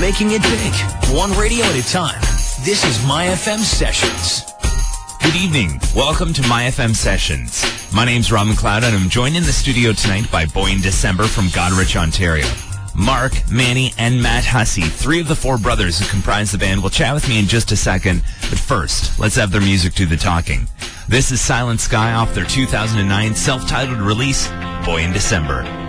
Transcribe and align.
making 0.00 0.32
it 0.32 0.42
big, 0.42 0.74
one 1.14 1.32
radio 1.38 1.64
at 1.64 1.74
a 1.74 1.88
time. 1.88 2.20
This 2.64 2.84
is 2.84 3.06
My 3.06 3.26
FM 3.26 3.58
Sessions. 3.58 4.44
Good 5.22 5.34
evening. 5.34 5.80
Welcome 5.94 6.34
to 6.34 6.42
My 6.48 6.64
FM 6.64 6.94
Sessions. 6.94 7.64
My 7.94 8.04
name's 8.04 8.30
Rob 8.30 8.46
McLeod, 8.46 8.82
and 8.82 8.94
I'm 8.94 9.08
joined 9.08 9.36
in 9.36 9.42
the 9.42 9.52
studio 9.52 9.92
tonight 9.92 10.30
by 10.30 10.44
Boy 10.44 10.70
in 10.70 10.82
December 10.82 11.24
from 11.24 11.46
Goderich, 11.46 11.96
Ontario. 11.96 12.46
Mark, 12.94 13.32
Manny, 13.50 13.92
and 13.96 14.22
Matt 14.22 14.44
Hussey, 14.44 14.82
three 14.82 15.20
of 15.20 15.28
the 15.28 15.36
four 15.36 15.56
brothers 15.56 15.98
who 15.98 16.06
comprise 16.06 16.52
the 16.52 16.58
band, 16.58 16.82
will 16.82 16.90
chat 16.90 17.14
with 17.14 17.28
me 17.28 17.38
in 17.38 17.46
just 17.46 17.72
a 17.72 17.76
second. 17.76 18.22
But 18.50 18.58
first, 18.58 19.18
let's 19.18 19.36
have 19.36 19.50
their 19.50 19.60
music 19.62 19.94
do 19.94 20.04
the 20.04 20.16
talking. 20.16 20.68
This 21.08 21.30
is 21.32 21.40
Silent 21.40 21.80
Sky 21.80 22.12
off 22.12 22.34
their 22.34 22.44
2009 22.44 23.34
self-titled 23.34 24.00
release, 24.00 24.48
Boy 24.84 25.02
in 25.02 25.12
December. 25.12 25.85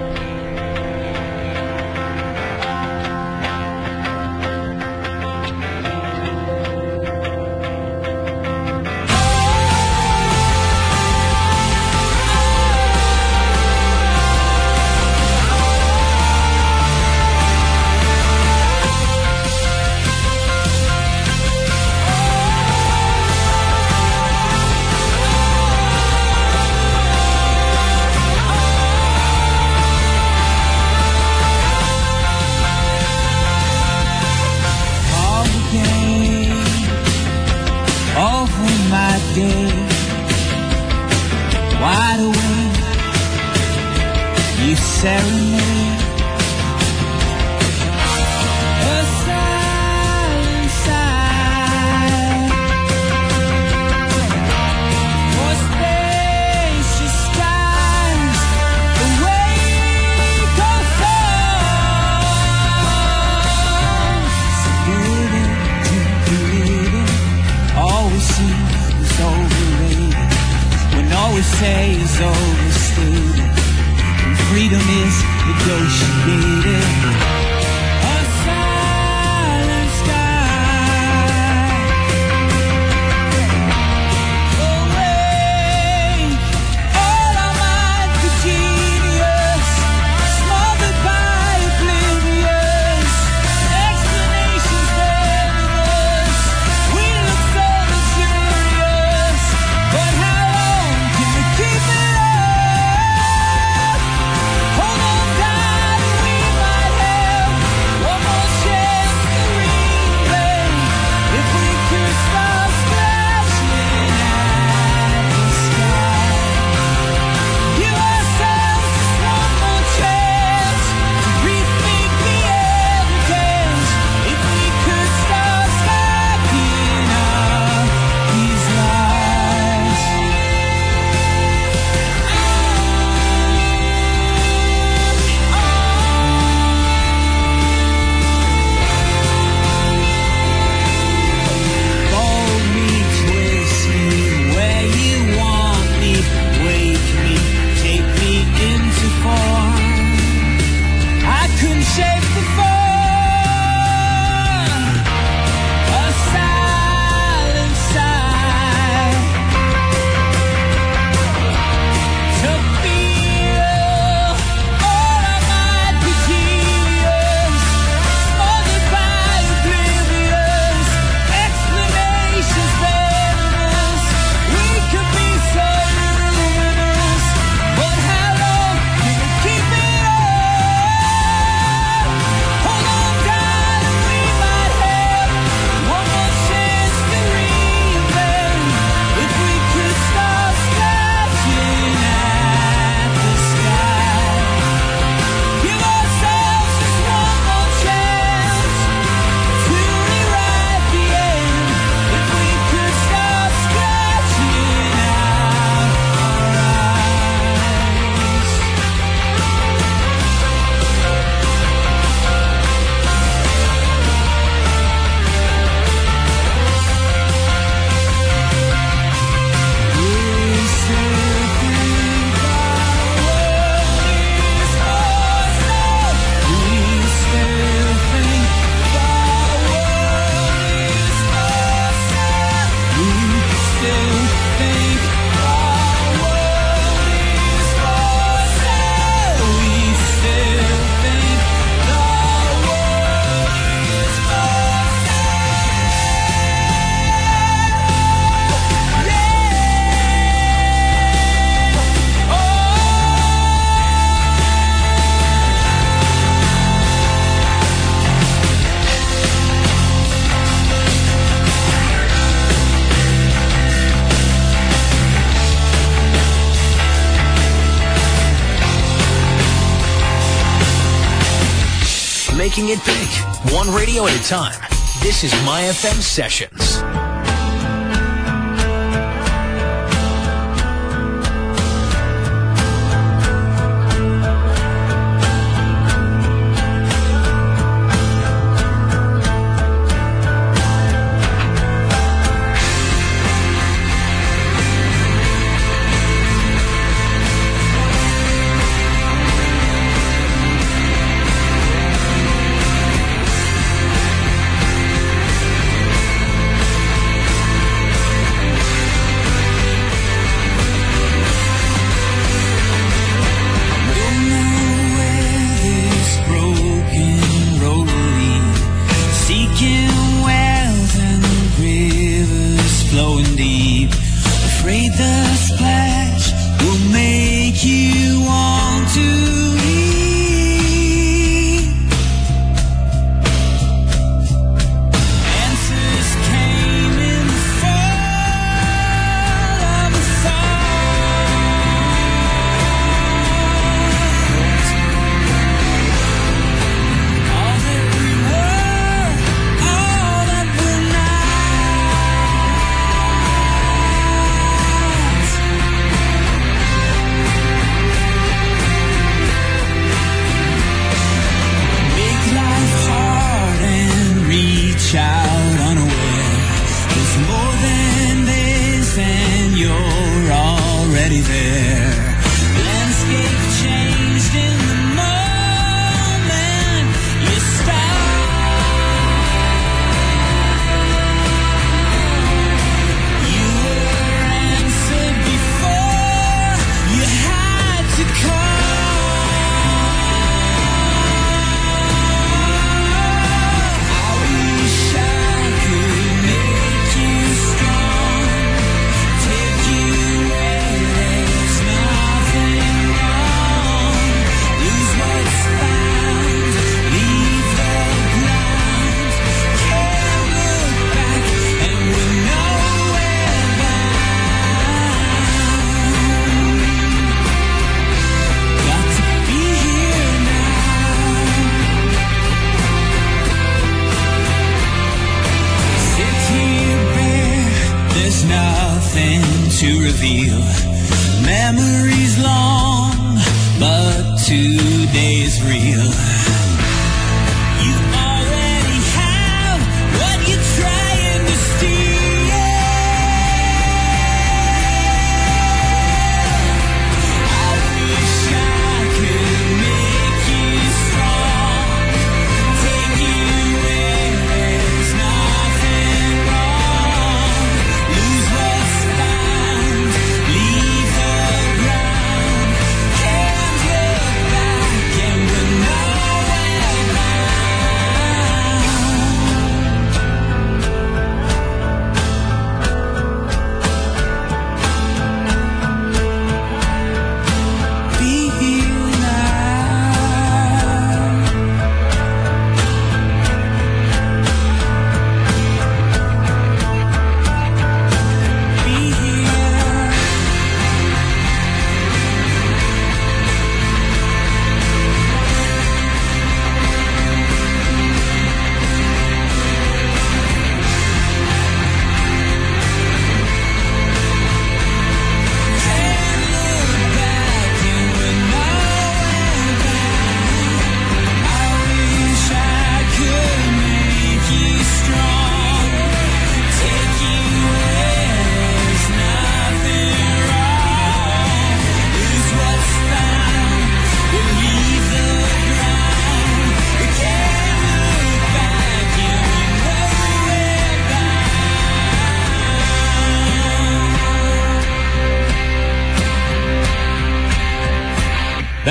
Radio 273.98 274.14
at 274.14 274.20
a 274.20 274.28
time. 274.28 274.60
This 275.02 275.24
is 275.24 275.32
My 275.44 275.62
FM 275.64 276.02
Sessions. 276.02 276.87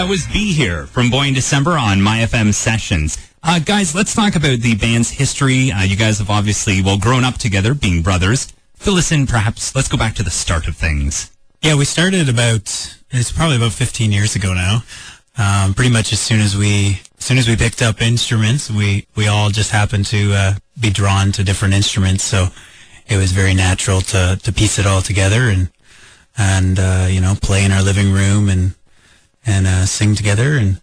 That 0.06 0.10
was 0.10 0.28
Be 0.28 0.52
Here 0.52 0.86
from 0.86 1.10
Boy 1.10 1.26
in 1.26 1.34
December 1.34 1.72
on 1.72 2.00
My 2.00 2.18
FM 2.18 2.54
Sessions. 2.54 3.18
Uh, 3.42 3.58
guys, 3.58 3.92
let's 3.92 4.14
talk 4.14 4.36
about 4.36 4.60
the 4.60 4.76
band's 4.76 5.10
history. 5.10 5.72
Uh, 5.72 5.82
you 5.82 5.96
guys 5.96 6.20
have 6.20 6.30
obviously, 6.30 6.80
well, 6.80 6.96
grown 6.96 7.25
up 7.25 7.38
together, 7.38 7.75
being 7.75 8.02
brothers. 8.02 8.52
Fill 8.76 8.94
us 8.94 9.10
in, 9.10 9.26
perhaps. 9.26 9.75
Let's 9.75 9.88
go 9.88 9.96
back 9.96 10.14
to 10.14 10.22
the 10.22 10.30
start 10.30 10.68
of 10.68 10.76
things. 10.76 11.32
Yeah, 11.60 11.75
we 11.75 11.84
started 11.84 12.28
about 12.28 12.96
it's 13.10 13.32
probably 13.32 13.56
about 13.56 13.72
15 13.72 14.12
years 14.12 14.36
ago 14.36 14.54
now. 14.54 14.84
Um, 15.38 15.75
pretty 15.75 15.90
much 15.90 16.12
as 16.12 16.20
soon 16.20 16.38
as 16.38 16.56
we 16.56 17.00
as 17.18 17.25
soon 17.25 17.36
as 17.36 17.48
we 17.48 17.56
picked 17.56 17.82
up 17.82 18.00
instruments, 18.00 18.70
we 18.70 19.08
we 19.16 19.26
all 19.26 19.50
just 19.50 19.72
happened 19.72 20.06
to 20.06 20.32
uh, 20.34 20.54
be 20.80 20.90
drawn 20.90 21.32
to 21.32 21.42
different 21.42 21.75
instruments. 21.75 22.22
So 22.22 22.46
it 23.08 23.16
was 23.16 23.32
very 23.32 23.54
natural 23.54 24.02
to 24.02 24.38
to 24.40 24.52
piece 24.52 24.78
it 24.78 24.86
all 24.86 25.02
together 25.02 25.48
and 25.50 25.68
and 26.38 26.78
uh, 26.78 27.08
you 27.10 27.20
know 27.20 27.34
play 27.42 27.64
in 27.64 27.72
our 27.72 27.82
living 27.82 28.12
room 28.12 28.48
and 28.48 28.76
and 29.46 29.66
uh, 29.66 29.86
sing 29.86 30.14
together 30.14 30.56
and 30.56 30.80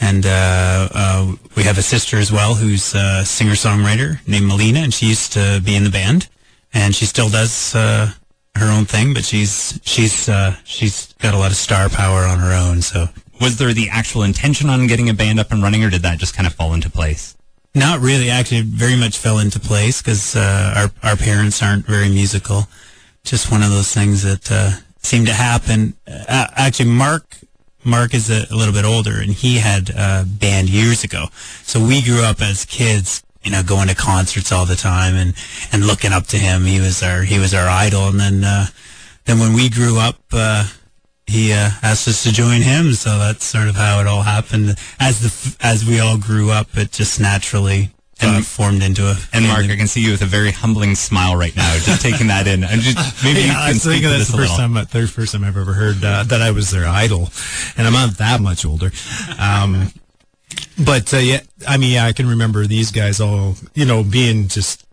and 0.00 0.24
uh, 0.26 0.88
uh, 0.94 1.32
we 1.56 1.64
have 1.64 1.76
a 1.76 1.82
sister 1.82 2.18
as 2.18 2.30
well 2.30 2.54
who's 2.54 2.94
a 2.94 3.24
singer 3.24 3.52
songwriter 3.52 4.24
named 4.28 4.46
Melina, 4.46 4.78
and 4.80 4.94
she 4.94 5.06
used 5.06 5.32
to 5.32 5.60
be 5.64 5.74
in 5.74 5.82
the 5.82 5.90
band, 5.90 6.28
and 6.72 6.94
she 6.94 7.04
still 7.04 7.28
does 7.28 7.74
uh, 7.74 8.12
her 8.54 8.70
own 8.70 8.84
thing, 8.84 9.12
but 9.12 9.24
she's 9.24 9.80
she's 9.82 10.28
uh, 10.28 10.54
she's 10.64 11.12
got 11.14 11.34
a 11.34 11.38
lot 11.38 11.50
of 11.50 11.56
star 11.56 11.88
power 11.88 12.20
on 12.24 12.38
her 12.38 12.52
own. 12.52 12.80
So 12.82 13.08
Was 13.40 13.56
there 13.58 13.72
the 13.72 13.88
actual 13.90 14.22
intention 14.22 14.68
on 14.68 14.86
getting 14.86 15.08
a 15.08 15.14
band 15.14 15.40
up 15.40 15.50
and 15.52 15.62
running, 15.62 15.82
or 15.84 15.90
did 15.90 16.02
that 16.02 16.18
just 16.18 16.34
kind 16.34 16.46
of 16.46 16.54
fall 16.54 16.74
into 16.74 16.90
place? 16.90 17.36
Not 17.74 18.00
really. 18.00 18.30
Actually, 18.30 18.62
very 18.62 18.96
much 18.96 19.18
fell 19.18 19.38
into 19.38 19.60
place 19.60 20.00
because 20.00 20.36
uh, 20.36 20.74
our 20.76 21.10
our 21.10 21.16
parents 21.16 21.62
aren't 21.62 21.86
very 21.86 22.08
musical. 22.08 22.68
Just 23.24 23.50
one 23.50 23.62
of 23.62 23.70
those 23.70 23.92
things 23.92 24.22
that 24.22 24.50
uh, 24.50 24.70
seemed 24.98 25.26
to 25.26 25.34
happen. 25.34 25.94
Uh, 26.06 26.46
actually, 26.56 26.90
Mark 26.90 27.36
Mark 27.84 28.14
is 28.14 28.30
a, 28.30 28.46
a 28.50 28.56
little 28.56 28.74
bit 28.74 28.84
older, 28.84 29.20
and 29.20 29.32
he 29.32 29.58
had 29.58 29.90
a 29.90 30.24
band 30.26 30.68
years 30.68 31.04
ago. 31.04 31.26
So 31.62 31.84
we 31.84 32.02
grew 32.02 32.22
up 32.22 32.40
as 32.40 32.64
kids, 32.64 33.22
you 33.42 33.50
know, 33.50 33.62
going 33.62 33.88
to 33.88 33.94
concerts 33.94 34.52
all 34.52 34.66
the 34.66 34.76
time 34.76 35.14
and 35.14 35.34
and 35.72 35.86
looking 35.86 36.12
up 36.12 36.26
to 36.28 36.36
him. 36.36 36.62
He 36.62 36.80
was 36.80 37.02
our 37.02 37.22
he 37.22 37.38
was 37.38 37.54
our 37.54 37.68
idol. 37.68 38.08
And 38.08 38.20
then 38.20 38.44
uh, 38.44 38.66
then 39.24 39.38
when 39.38 39.52
we 39.54 39.68
grew 39.68 39.98
up. 39.98 40.16
Uh, 40.32 40.68
he 41.26 41.52
uh, 41.52 41.68
asked 41.82 42.08
us 42.08 42.22
to 42.22 42.32
join 42.32 42.62
him, 42.62 42.94
so 42.94 43.18
that's 43.18 43.44
sort 43.44 43.68
of 43.68 43.76
how 43.76 44.00
it 44.00 44.06
all 44.06 44.22
happened. 44.22 44.76
As 44.98 45.20
the 45.20 45.56
as 45.60 45.84
we 45.84 46.00
all 46.00 46.16
grew 46.16 46.50
up, 46.50 46.68
it 46.74 46.90
just 46.90 47.20
naturally 47.20 47.90
uh, 48.22 48.26
And- 48.26 48.46
formed 48.46 48.82
into 48.82 49.06
a. 49.06 49.16
And 49.32 49.46
Mark. 49.46 49.64
I 49.66 49.76
can 49.76 49.86
see 49.86 50.00
you 50.00 50.10
with 50.12 50.22
a 50.22 50.26
very 50.26 50.50
humbling 50.50 50.94
smile 50.94 51.36
right 51.36 51.54
now, 51.54 51.72
just 51.78 52.02
taking 52.02 52.26
that 52.28 52.46
in. 52.46 52.64
And 52.64 52.80
just 52.82 52.96
maybe 53.24 53.40
Yeah, 53.42 53.52
I 53.60 53.66
can 53.66 53.74
was 53.74 53.82
speak 53.82 53.92
thinking 53.92 54.10
that's 54.10 54.28
this 54.28 54.30
the 54.32 54.36
first 54.38 54.56
time, 54.56 54.74
third 54.86 55.10
first 55.10 55.32
time 55.32 55.44
I've 55.44 55.56
ever 55.56 55.72
heard 55.72 56.04
uh, 56.04 56.24
that 56.24 56.42
I 56.42 56.50
was 56.50 56.70
their 56.70 56.86
idol, 56.86 57.30
and 57.76 57.86
I'm 57.86 57.92
not 57.92 58.18
that 58.18 58.40
much 58.40 58.64
older. 58.64 58.90
Um, 59.38 59.92
but 60.82 61.12
uh, 61.14 61.18
yeah, 61.18 61.40
I 61.66 61.76
mean, 61.76 61.92
yeah, 61.92 62.06
I 62.06 62.12
can 62.12 62.28
remember 62.28 62.66
these 62.66 62.90
guys 62.90 63.20
all, 63.20 63.56
you 63.74 63.84
know, 63.84 64.02
being 64.02 64.48
just. 64.48 64.84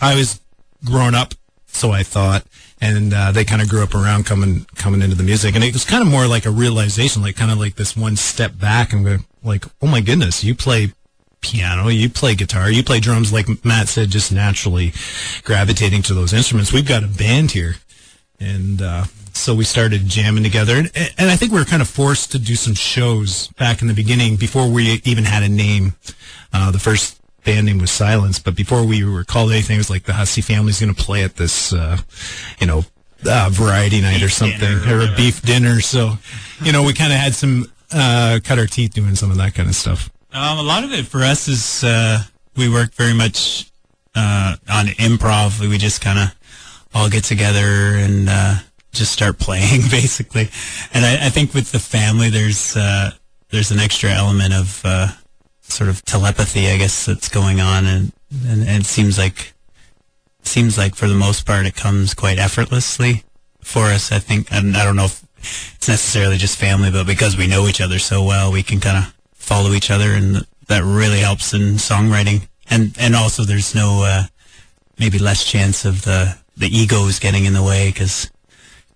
I 0.00 0.14
was 0.16 0.40
grown 0.84 1.14
up, 1.14 1.34
so 1.66 1.90
I 1.92 2.02
thought, 2.02 2.44
and 2.80 3.12
uh, 3.14 3.30
they 3.30 3.44
kind 3.44 3.62
of 3.62 3.68
grew 3.68 3.82
up 3.82 3.94
around 3.94 4.26
coming 4.26 4.66
coming 4.74 5.02
into 5.02 5.14
the 5.16 5.22
music, 5.22 5.54
and 5.54 5.62
it 5.62 5.72
was 5.72 5.84
kind 5.84 6.02
of 6.02 6.08
more 6.08 6.26
like 6.26 6.46
a 6.46 6.50
realization, 6.50 7.22
like 7.22 7.36
kind 7.36 7.50
of 7.50 7.58
like 7.58 7.76
this 7.76 7.96
one 7.96 8.16
step 8.16 8.58
back, 8.58 8.92
and 8.92 9.04
go 9.04 9.18
like, 9.44 9.64
oh 9.82 9.86
my 9.86 10.00
goodness, 10.00 10.42
you 10.42 10.54
play 10.54 10.92
piano, 11.40 11.88
you 11.88 12.08
play 12.10 12.34
guitar, 12.34 12.70
you 12.70 12.82
play 12.82 13.00
drums, 13.00 13.32
like 13.32 13.64
Matt 13.64 13.88
said, 13.88 14.10
just 14.10 14.32
naturally 14.32 14.92
gravitating 15.42 16.02
to 16.02 16.14
those 16.14 16.32
instruments. 16.32 16.72
We've 16.72 16.86
got 16.86 17.04
a 17.04 17.08
band 17.08 17.52
here, 17.52 17.76
and 18.38 18.80
uh, 18.82 19.04
so 19.32 19.54
we 19.54 19.64
started 19.64 20.06
jamming 20.06 20.44
together, 20.44 20.76
and, 20.76 20.90
and 21.18 21.30
I 21.30 21.36
think 21.36 21.52
we 21.52 21.58
were 21.58 21.64
kind 21.64 21.82
of 21.82 21.88
forced 21.88 22.32
to 22.32 22.38
do 22.38 22.54
some 22.54 22.74
shows 22.74 23.48
back 23.58 23.82
in 23.82 23.88
the 23.88 23.94
beginning 23.94 24.36
before 24.36 24.68
we 24.68 25.00
even 25.04 25.24
had 25.24 25.42
a 25.42 25.48
name. 25.48 25.94
Uh, 26.52 26.70
the 26.70 26.78
first 26.78 27.20
band 27.44 27.66
name 27.66 27.78
was 27.78 27.90
Silence, 27.90 28.38
but 28.38 28.54
before 28.54 28.84
we 28.84 29.04
were 29.04 29.24
called 29.24 29.50
anything, 29.52 29.76
it 29.76 29.78
was 29.78 29.90
like 29.90 30.04
the 30.04 30.12
Hussey 30.12 30.42
family's 30.42 30.80
going 30.80 30.94
to 30.94 31.02
play 31.02 31.24
at 31.24 31.36
this, 31.36 31.72
uh, 31.72 31.98
you 32.58 32.66
know, 32.66 32.84
uh, 33.26 33.48
variety 33.52 34.00
night 34.00 34.22
or 34.22 34.28
something, 34.28 34.78
or, 34.88 35.00
a 35.02 35.14
beef 35.16 35.42
dinner. 35.42 35.80
So, 35.80 36.14
you 36.62 36.72
know, 36.72 36.82
we 36.82 36.94
kind 36.94 37.12
of 37.12 37.18
had 37.18 37.34
some 37.34 37.70
uh, 37.92 38.40
cut 38.42 38.58
our 38.58 38.66
teeth 38.66 38.94
doing 38.94 39.14
some 39.14 39.30
of 39.30 39.36
that 39.38 39.54
kind 39.54 39.68
of 39.68 39.74
stuff. 39.74 40.10
Um, 40.32 40.58
a 40.58 40.62
lot 40.62 40.84
of 40.84 40.92
it 40.92 41.06
for 41.06 41.22
us 41.22 41.48
is 41.48 41.82
uh, 41.82 42.22
we 42.56 42.68
work 42.68 42.92
very 42.94 43.14
much 43.14 43.70
uh, 44.14 44.56
on 44.70 44.86
improv. 44.86 45.60
We 45.60 45.76
just 45.76 46.00
kind 46.00 46.18
of 46.18 46.36
all 46.94 47.08
get 47.08 47.24
together 47.24 47.96
and 47.96 48.28
uh, 48.28 48.54
just 48.92 49.12
start 49.12 49.38
playing, 49.38 49.80
basically. 49.90 50.48
And 50.94 51.04
I, 51.04 51.26
I 51.26 51.28
think 51.30 51.52
with 51.52 51.72
the 51.72 51.78
family, 51.78 52.30
there's 52.30 52.76
uh, 52.76 53.10
there's 53.50 53.70
an 53.72 53.80
extra 53.80 54.10
element 54.10 54.54
of 54.54 54.82
uh, 54.84 55.08
sort 55.62 55.90
of 55.90 56.04
telepathy, 56.04 56.68
I 56.68 56.78
guess, 56.78 57.06
that's 57.06 57.28
going 57.28 57.60
on, 57.60 57.86
and, 57.86 58.12
and, 58.46 58.62
and 58.62 58.82
it 58.82 58.86
seems 58.86 59.18
like 59.18 59.52
seems 60.42 60.78
like 60.78 60.94
for 60.94 61.06
the 61.06 61.14
most 61.14 61.44
part 61.44 61.66
it 61.66 61.74
comes 61.74 62.14
quite 62.14 62.38
effortlessly 62.38 63.24
for 63.60 63.86
us. 63.86 64.12
I 64.12 64.20
think, 64.20 64.52
and 64.52 64.76
I 64.76 64.84
don't 64.84 64.96
know 64.96 65.06
if 65.06 65.24
it's 65.74 65.88
necessarily 65.88 66.36
just 66.36 66.58
family, 66.58 66.90
but 66.90 67.06
because 67.06 67.36
we 67.36 67.46
know 67.48 67.66
each 67.66 67.80
other 67.80 67.98
so 67.98 68.22
well, 68.22 68.52
we 68.52 68.62
can 68.62 68.78
kind 68.78 68.98
of 68.98 69.14
follow 69.50 69.72
each 69.72 69.90
other, 69.90 70.12
and 70.12 70.46
that 70.68 70.84
really 70.84 71.18
helps 71.18 71.52
in 71.52 71.74
songwriting. 71.74 72.46
And 72.70 72.94
and 72.98 73.16
also, 73.16 73.42
there's 73.42 73.74
no 73.74 74.04
uh, 74.04 74.22
maybe 74.96 75.18
less 75.18 75.44
chance 75.44 75.84
of 75.84 76.02
the 76.02 76.38
the 76.56 76.68
egos 76.68 77.18
getting 77.18 77.46
in 77.46 77.52
the 77.52 77.62
way 77.62 77.88
because 77.88 78.30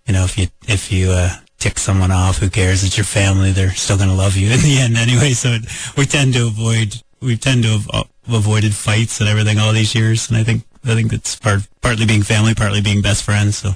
you 0.06 0.14
know 0.14 0.22
if 0.22 0.38
you 0.38 0.46
if 0.68 0.92
you 0.92 1.10
uh, 1.10 1.30
tick 1.58 1.76
someone 1.78 2.12
off, 2.12 2.38
who 2.38 2.48
cares? 2.48 2.84
It's 2.84 2.96
your 2.96 3.04
family; 3.04 3.50
they're 3.50 3.74
still 3.74 3.96
going 3.96 4.10
to 4.10 4.14
love 4.14 4.36
you 4.36 4.48
in 4.54 4.60
the 4.60 4.78
end 4.78 4.96
anyway. 4.96 5.32
So 5.32 5.48
it, 5.58 5.64
we 5.96 6.06
tend 6.06 6.34
to 6.34 6.46
avoid 6.46 7.02
we 7.20 7.36
tend 7.36 7.64
to 7.64 7.70
have 7.70 7.90
uh, 7.92 8.04
avoided 8.28 8.74
fights 8.74 9.18
and 9.18 9.28
everything 9.28 9.58
all 9.58 9.72
these 9.72 9.94
years, 9.94 10.28
and 10.28 10.38
I 10.38 10.44
think 10.44 10.62
I 10.84 10.94
think 10.94 11.10
that's 11.10 11.34
part 11.34 11.66
partly 11.82 12.06
being 12.06 12.22
family, 12.22 12.54
partly 12.54 12.80
being 12.80 13.02
best 13.02 13.24
friends. 13.24 13.58
So. 13.58 13.72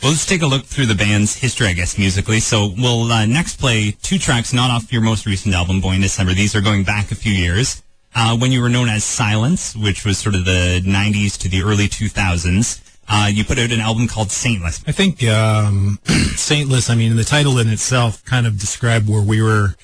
Well, 0.00 0.12
let's 0.12 0.26
take 0.26 0.42
a 0.42 0.46
look 0.46 0.64
through 0.64 0.86
the 0.86 0.94
band's 0.94 1.34
history, 1.34 1.66
I 1.66 1.72
guess, 1.72 1.98
musically. 1.98 2.38
So 2.38 2.72
we'll 2.78 3.10
uh, 3.10 3.26
next 3.26 3.58
play 3.58 3.96
two 4.00 4.16
tracks, 4.16 4.52
not 4.52 4.70
off 4.70 4.92
your 4.92 5.02
most 5.02 5.26
recent 5.26 5.56
album, 5.56 5.80
Boy 5.80 5.94
in 5.94 6.00
December. 6.00 6.34
These 6.34 6.54
are 6.54 6.60
going 6.60 6.84
back 6.84 7.10
a 7.10 7.16
few 7.16 7.32
years. 7.32 7.82
Uh, 8.14 8.36
when 8.36 8.52
you 8.52 8.62
were 8.62 8.68
known 8.68 8.88
as 8.88 9.02
Silence, 9.02 9.74
which 9.74 10.04
was 10.04 10.16
sort 10.16 10.36
of 10.36 10.44
the 10.44 10.80
90s 10.84 11.36
to 11.38 11.48
the 11.48 11.62
early 11.62 11.88
2000s, 11.88 12.80
uh, 13.08 13.28
you 13.28 13.44
put 13.44 13.58
out 13.58 13.72
an 13.72 13.80
album 13.80 14.06
called 14.06 14.30
Saintless. 14.30 14.84
I 14.86 14.92
think 14.92 15.24
um, 15.24 15.98
Saintless, 16.36 16.88
I 16.88 16.94
mean, 16.94 17.16
the 17.16 17.24
title 17.24 17.58
in 17.58 17.68
itself 17.68 18.24
kind 18.24 18.46
of 18.46 18.60
described 18.60 19.08
where 19.08 19.22
we 19.22 19.42
were 19.42 19.74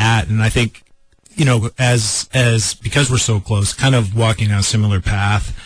at. 0.00 0.26
And 0.26 0.42
I 0.42 0.48
think, 0.48 0.82
you 1.36 1.44
know, 1.44 1.70
as, 1.78 2.28
as, 2.34 2.74
because 2.74 3.08
we're 3.08 3.18
so 3.18 3.38
close, 3.38 3.72
kind 3.72 3.94
of 3.94 4.16
walking 4.16 4.48
down 4.48 4.58
a 4.58 4.64
similar 4.64 5.00
path 5.00 5.56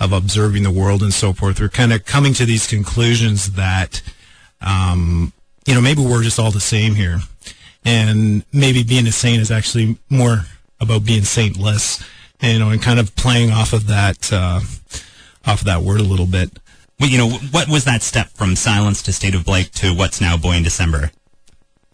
of 0.00 0.12
observing 0.12 0.62
the 0.62 0.70
world 0.70 1.02
and 1.02 1.14
so 1.14 1.32
forth, 1.32 1.60
we're 1.60 1.68
kind 1.68 1.92
of 1.92 2.04
coming 2.04 2.34
to 2.34 2.44
these 2.44 2.66
conclusions 2.66 3.52
that, 3.52 4.02
um, 4.60 5.32
you 5.66 5.74
know, 5.74 5.80
maybe 5.80 6.02
we're 6.02 6.22
just 6.22 6.38
all 6.38 6.50
the 6.50 6.60
same 6.60 6.94
here. 6.94 7.20
And 7.84 8.44
maybe 8.52 8.82
being 8.82 9.06
a 9.06 9.12
saint 9.12 9.40
is 9.40 9.50
actually 9.50 9.98
more 10.08 10.46
about 10.80 11.04
being 11.04 11.22
saintless, 11.22 12.02
you 12.40 12.58
know, 12.58 12.70
and 12.70 12.82
kind 12.82 12.98
of 12.98 13.14
playing 13.14 13.52
off 13.52 13.72
of 13.72 13.86
that, 13.86 14.32
uh, 14.32 14.60
off 15.46 15.60
of 15.60 15.64
that 15.64 15.82
word 15.82 16.00
a 16.00 16.04
little 16.04 16.26
bit. 16.26 16.58
Well, 16.98 17.08
you 17.08 17.18
know, 17.18 17.30
what 17.30 17.68
was 17.68 17.84
that 17.84 18.02
step 18.02 18.28
from 18.28 18.56
Silence 18.56 19.02
to 19.02 19.12
State 19.12 19.34
of 19.34 19.44
Blake 19.44 19.72
to 19.72 19.94
what's 19.94 20.20
now 20.20 20.36
Boy 20.36 20.56
in 20.56 20.62
December? 20.62 21.10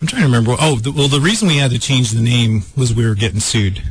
I'm 0.01 0.07
trying 0.07 0.23
to 0.23 0.29
remember. 0.29 0.57
Oh, 0.59 0.77
the, 0.77 0.93
well, 0.93 1.09
the 1.09 1.21
reason 1.21 1.49
we 1.49 1.59
had 1.59 1.71
to 1.73 1.79
change 1.79 2.11
the 2.11 2.23
name 2.23 2.63
was 2.77 2.95
we 2.95 3.07
were 3.07 3.15
getting 3.15 3.41
sued 3.41 3.83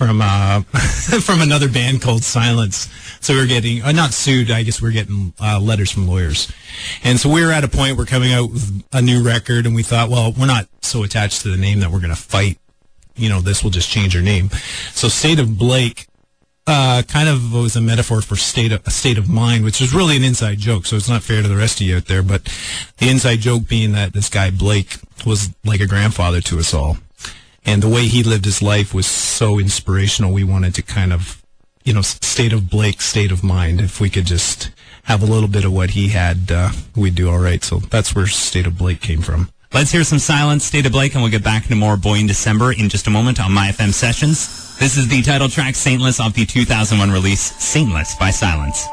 from 0.00 0.22
uh, 0.22 0.62
from 1.20 1.42
another 1.42 1.68
band 1.68 2.00
called 2.00 2.24
Silence. 2.24 2.88
So 3.20 3.34
we 3.34 3.40
were 3.40 3.46
getting 3.46 3.82
uh, 3.82 3.92
not 3.92 4.14
sued. 4.14 4.50
I 4.50 4.62
guess 4.62 4.80
we 4.80 4.88
are 4.88 4.92
getting 4.92 5.34
uh, 5.38 5.60
letters 5.60 5.90
from 5.90 6.08
lawyers, 6.08 6.50
and 7.04 7.20
so 7.20 7.28
we 7.28 7.44
were 7.44 7.52
at 7.52 7.64
a 7.64 7.68
point 7.68 7.98
we're 7.98 8.06
coming 8.06 8.32
out 8.32 8.50
with 8.50 8.82
a 8.94 9.02
new 9.02 9.22
record, 9.22 9.66
and 9.66 9.74
we 9.74 9.82
thought, 9.82 10.08
well, 10.08 10.32
we're 10.32 10.46
not 10.46 10.68
so 10.80 11.02
attached 11.02 11.42
to 11.42 11.50
the 11.50 11.58
name 11.58 11.80
that 11.80 11.90
we're 11.90 12.00
going 12.00 12.14
to 12.14 12.16
fight. 12.16 12.58
You 13.14 13.28
know, 13.28 13.42
this 13.42 13.62
will 13.62 13.70
just 13.70 13.90
change 13.90 14.16
our 14.16 14.22
name. 14.22 14.48
So 14.92 15.08
State 15.08 15.38
of 15.38 15.58
Blake 15.58 16.06
uh, 16.66 17.02
kind 17.02 17.28
of 17.28 17.52
was 17.52 17.76
a 17.76 17.82
metaphor 17.82 18.22
for 18.22 18.36
state 18.36 18.72
of, 18.72 18.86
a 18.86 18.90
state 18.90 19.18
of 19.18 19.28
mind, 19.28 19.64
which 19.64 19.82
is 19.82 19.92
really 19.92 20.16
an 20.16 20.24
inside 20.24 20.56
joke. 20.56 20.86
So 20.86 20.96
it's 20.96 21.10
not 21.10 21.22
fair 21.22 21.42
to 21.42 21.48
the 21.48 21.56
rest 21.56 21.78
of 21.82 21.86
you 21.86 21.98
out 21.98 22.06
there. 22.06 22.22
But 22.22 22.44
the 22.96 23.10
inside 23.10 23.40
joke 23.40 23.68
being 23.68 23.92
that 23.92 24.14
this 24.14 24.30
guy 24.30 24.50
Blake 24.50 24.96
was 25.26 25.50
like 25.62 25.80
a 25.80 25.86
grandfather 25.86 26.40
to 26.40 26.58
us 26.58 26.72
all, 26.72 26.96
and 27.64 27.82
the 27.82 27.88
way 27.88 28.06
he 28.06 28.22
lived 28.22 28.44
his 28.44 28.62
life 28.62 28.94
was 28.94 29.06
so 29.06 29.58
inspirational. 29.58 30.32
We 30.32 30.44
wanted 30.44 30.74
to 30.76 30.82
kind 30.82 31.12
of, 31.12 31.42
you 31.84 31.92
know, 31.92 32.02
state 32.02 32.52
of 32.52 32.70
Blake, 32.70 33.00
state 33.00 33.32
of 33.32 33.44
mind. 33.44 33.80
If 33.80 34.00
we 34.00 34.10
could 34.10 34.26
just 34.26 34.70
have 35.04 35.22
a 35.22 35.26
little 35.26 35.48
bit 35.48 35.64
of 35.64 35.72
what 35.72 35.90
he 35.90 36.08
had, 36.08 36.50
uh, 36.50 36.70
we'd 36.96 37.14
do 37.14 37.30
all 37.30 37.38
right. 37.38 37.62
So 37.62 37.78
that's 37.78 38.14
where 38.14 38.26
state 38.26 38.66
of 38.66 38.78
Blake 38.78 39.00
came 39.00 39.22
from. 39.22 39.50
Let's 39.72 39.92
hear 39.92 40.02
some 40.02 40.18
Silence, 40.18 40.64
State 40.64 40.86
of 40.86 40.92
Blake, 40.92 41.14
and 41.14 41.22
we'll 41.22 41.30
get 41.30 41.44
back 41.44 41.66
to 41.66 41.76
more 41.76 41.96
Boy 41.96 42.16
in 42.16 42.26
December 42.26 42.72
in 42.72 42.88
just 42.88 43.06
a 43.06 43.10
moment 43.10 43.40
on 43.40 43.52
My 43.52 43.68
FM 43.68 43.92
Sessions. 43.92 44.76
This 44.80 44.96
is 44.96 45.06
the 45.06 45.22
title 45.22 45.48
track 45.48 45.76
Saintless 45.76 46.18
off 46.18 46.34
the 46.34 46.44
2001 46.44 47.08
release 47.12 47.40
Saintless 47.40 48.16
by 48.16 48.30
Silence. 48.30 48.88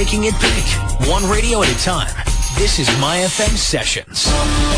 making 0.00 0.24
it 0.24 0.34
big, 0.40 1.10
one 1.10 1.30
radio 1.30 1.62
at 1.62 1.68
a 1.68 1.78
time. 1.78 2.10
This 2.56 2.78
is 2.78 2.88
My 2.98 3.18
FM 3.18 3.54
Sessions. 3.54 4.69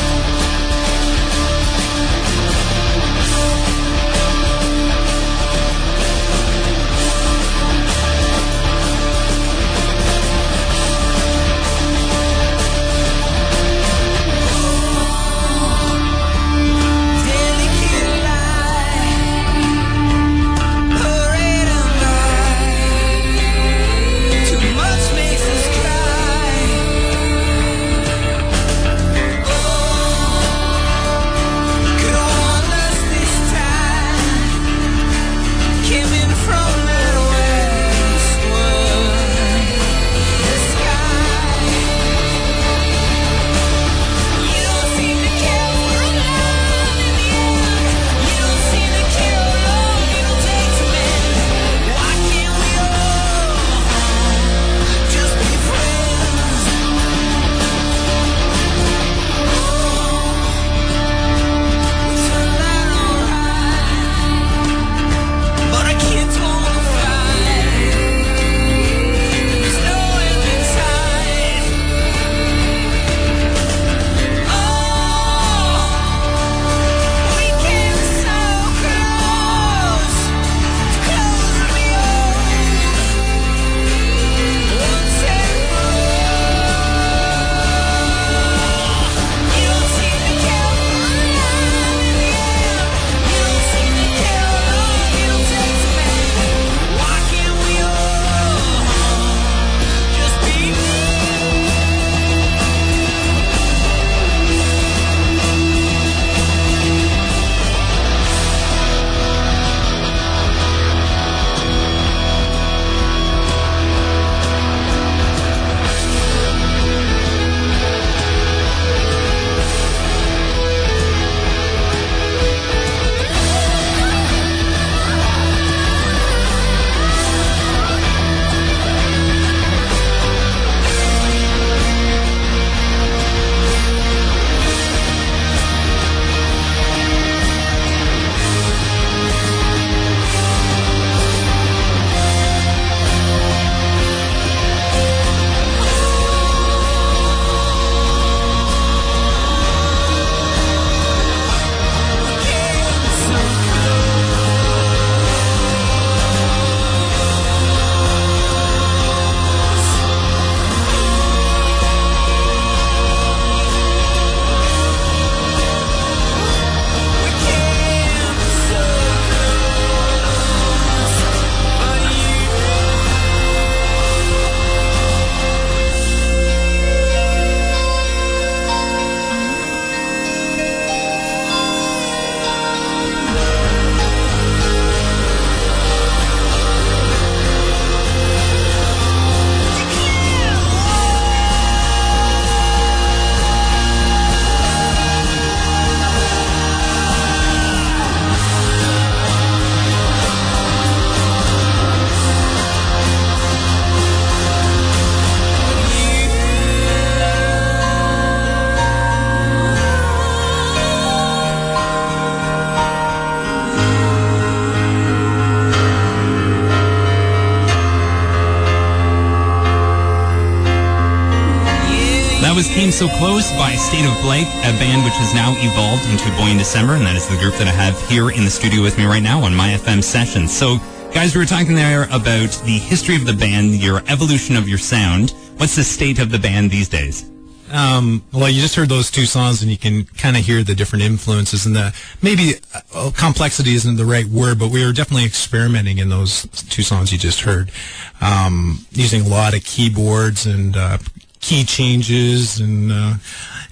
So 222.92 223.08
Close 223.08 223.50
by 223.52 223.74
State 223.74 224.04
of 224.04 224.20
Blake, 224.22 224.46
a 224.46 224.70
band 224.78 225.02
which 225.02 225.14
has 225.14 225.34
now 225.34 225.54
evolved 225.56 226.04
into 226.10 226.28
Boy 226.36 226.50
in 226.50 226.58
December, 226.58 226.92
and 226.92 227.06
that 227.06 227.16
is 227.16 227.26
the 227.26 227.38
group 227.38 227.54
that 227.54 227.66
I 227.66 227.70
have 227.70 227.98
here 228.08 228.30
in 228.30 228.44
the 228.44 228.50
studio 228.50 228.82
with 228.82 228.98
me 228.98 229.06
right 229.06 229.22
now 229.22 229.42
on 229.42 229.54
My 229.54 229.70
FM 229.70 230.04
Sessions. 230.04 230.54
So, 230.54 230.76
guys, 231.12 231.34
we 231.34 231.40
were 231.40 231.46
talking 231.46 231.74
there 231.74 232.04
about 232.04 232.50
the 232.64 232.78
history 232.78 233.16
of 233.16 233.24
the 233.24 233.32
band, 233.32 233.70
your 233.70 234.02
evolution 234.08 234.56
of 234.56 234.68
your 234.68 234.78
sound. 234.78 235.30
What's 235.56 235.74
the 235.74 235.82
state 235.82 236.18
of 236.18 236.30
the 236.30 236.38
band 236.38 236.70
these 236.70 236.88
days? 236.88 237.32
Um, 237.72 238.22
well, 238.30 238.50
you 238.50 238.60
just 238.60 238.74
heard 238.74 238.90
those 238.90 239.10
two 239.10 239.24
songs, 239.24 239.62
and 239.62 239.70
you 239.70 239.78
can 239.78 240.04
kind 240.04 240.36
of 240.36 240.44
hear 240.44 240.62
the 240.62 240.74
different 240.74 241.02
influences 241.02 241.64
and 241.64 241.74
the 241.74 241.94
maybe 242.20 242.56
uh, 242.94 243.10
complexity 243.16 243.74
isn't 243.74 243.96
the 243.96 244.04
right 244.04 244.26
word, 244.26 244.58
but 244.58 244.70
we 244.70 244.84
were 244.84 244.92
definitely 244.92 245.24
experimenting 245.24 245.96
in 245.96 246.10
those 246.10 246.42
two 246.68 246.82
songs 246.82 247.10
you 247.10 247.18
just 247.18 247.40
heard, 247.40 247.72
um, 248.20 248.84
using 248.90 249.22
a 249.22 249.28
lot 249.28 249.54
of 249.56 249.64
keyboards 249.64 250.44
and 250.44 250.76
uh, 250.76 250.98
key 251.42 251.64
changes 251.64 252.58
and 252.58 252.90
uh, 252.90 253.14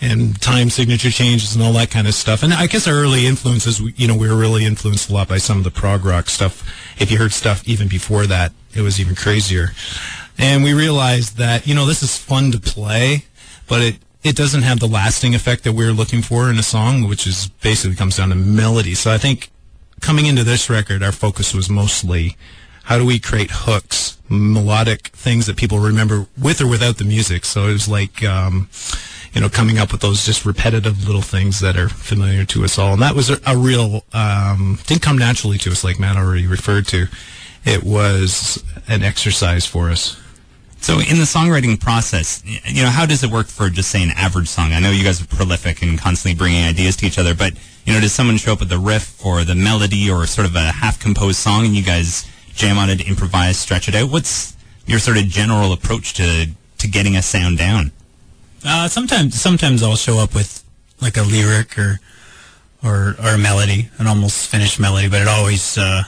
and 0.03 0.39
time 0.43 0.69
signature 0.69 1.11
changes 1.11 1.55
and 1.55 1.65
all 1.65 1.73
that 1.73 1.91
kind 1.91 2.07
of 2.07 2.15
stuff. 2.15 2.43
And 2.43 2.53
I 2.53 2.67
guess 2.67 2.87
our 2.87 2.95
early 2.95 3.27
influences, 3.27 3.81
you 3.99 4.07
know, 4.07 4.17
we 4.17 4.29
were 4.29 4.37
really 4.37 4.67
influenced 4.67 5.09
a 5.09 5.15
lot 5.15 5.29
by 5.29 5.39
some 5.39 5.59
of 5.59 5.65
the 5.65 5.71
prog 5.71 6.05
rock 6.05 6.29
stuff. 6.29 6.63
If 7.01 7.11
you 7.11 7.17
heard 7.17 7.33
stuff 7.33 7.67
even 7.67 7.89
before 7.89 8.27
that, 8.27 8.53
it 8.75 8.83
was 8.83 9.01
even 9.01 9.15
crazier. 9.15 9.71
And 10.37 10.65
we 10.65 10.73
realized 10.73 11.37
that, 11.37 11.67
you 11.67 11.75
know, 11.75 11.87
this 11.87 12.03
is 12.03 12.17
fun 12.17 12.51
to 12.53 12.61
play, 12.61 13.25
but 13.69 13.83
it, 13.83 13.97
it 14.23 14.37
doesn't 14.37 14.63
have 14.63 14.81
the 14.81 14.87
lasting 14.89 15.35
effect 15.35 15.65
that 15.65 15.73
we're 15.73 15.93
looking 15.93 16.23
for 16.23 16.51
in 16.51 16.59
a 16.59 16.63
song, 16.63 17.09
which 17.09 17.27
is 17.27 17.49
basically 17.63 17.97
comes 17.97 18.17
down 18.17 18.31
to 18.31 18.35
melody. 18.35 18.95
So 18.95 19.11
I 19.13 19.19
think 19.19 19.51
coming 20.01 20.27
into 20.27 20.45
this 20.45 20.71
record, 20.71 21.03
our 21.03 21.13
focus 21.13 21.55
was 21.55 21.69
mostly 21.69 22.37
how 22.85 22.99
do 22.99 23.05
we 23.05 23.19
create 23.19 23.51
hooks, 23.53 24.17
melodic 24.31 25.09
things 25.09 25.47
that 25.47 25.57
people 25.57 25.81
remember 25.81 26.27
with 26.41 26.61
or 26.61 26.67
without 26.67 26.99
the 26.99 27.05
music. 27.05 27.45
So 27.45 27.67
it 27.67 27.73
was 27.73 27.89
like, 27.89 28.25
um, 28.25 28.69
you 29.33 29.41
know, 29.41 29.49
coming 29.49 29.79
up 29.79 29.93
with 29.93 30.01
those 30.01 30.25
just 30.25 30.47
repetitive 30.47 31.07
little 31.07 31.23
things 31.23 31.61
that 31.61 31.77
are 31.77 31.89
familiar 31.89 32.45
to 32.47 32.65
us 32.65 32.79
all. 32.79 32.93
And 32.93 33.03
that 33.03 33.15
was 33.15 33.29
a, 33.29 33.39
a 33.47 33.57
real, 33.57 34.05
um, 34.13 34.79
didn't 34.87 35.03
come 35.03 35.19
naturally 35.19 35.59
to 35.59 35.71
us 35.71 35.85
like 35.85 35.99
Matt 35.99 36.17
already 36.17 36.47
referred 36.47 36.87
to. 36.89 37.07
It 37.65 37.83
was 37.83 38.65
an 38.89 39.03
exercise 39.03 39.67
for 39.67 39.91
us. 39.91 40.19
So, 40.83 40.95
in 40.95 41.19
the 41.19 41.25
songwriting 41.25 41.79
process, 41.79 42.43
you 42.65 42.83
know, 42.83 42.89
how 42.89 43.05
does 43.05 43.23
it 43.23 43.31
work 43.31 43.49
for 43.49 43.69
just 43.69 43.91
say 43.91 44.03
an 44.03 44.13
average 44.17 44.49
song? 44.49 44.73
I 44.73 44.81
know 44.81 44.91
you 44.91 45.05
guys 45.05 45.21
are 45.21 45.27
prolific 45.27 45.83
and 45.83 45.99
constantly 45.99 46.39
bringing 46.39 46.65
ideas 46.65 46.97
to 46.97 47.07
each 47.07 47.19
other, 47.19 47.35
but 47.35 47.53
you 47.85 47.93
know, 47.93 48.01
does 48.01 48.15
someone 48.15 48.39
show 48.39 48.55
up 48.55 48.61
with 48.61 48.71
the 48.71 48.79
riff 48.79 49.25
or 49.25 49.45
the 49.45 49.55
melody 49.55 50.11
or 50.11 50.25
sort 50.27 50.47
of 50.47 50.57
a 50.57 50.73
half-composed 50.73 51.37
song, 51.37 51.67
and 51.67 51.77
you 51.77 51.83
guys 51.83 52.27
jam 52.55 52.79
on 52.79 52.91
it, 52.91 53.01
improvise, 53.09 53.59
stretch 53.59 53.89
it 53.89 53.95
out? 53.95 54.11
What's 54.11 54.57
your 54.87 54.99
sort 54.99 55.19
of 55.19 55.25
general 55.25 55.73
approach 55.73 56.15
to 56.15 56.49
to 56.79 56.89
getting 56.89 57.17
a 57.17 57.23
sound 57.23 57.59
down? 57.59 57.93
Uh, 58.65 58.89
sometimes, 58.89 59.41
sometimes 59.41 59.83
I'll 59.83 59.97
show 59.97 60.19
up 60.19 60.35
with 60.35 60.63
like 61.01 61.17
a 61.17 61.23
lyric 61.23 61.79
or 61.79 62.01
or 62.83 63.17
or 63.23 63.35
a 63.35 63.39
melody, 63.39 63.89
an 63.99 64.07
almost 64.07 64.49
finished 64.49 64.79
melody, 64.79 65.09
but 65.09 65.23
it 65.23 65.29
always 65.29 65.79
uh, 65.79 66.03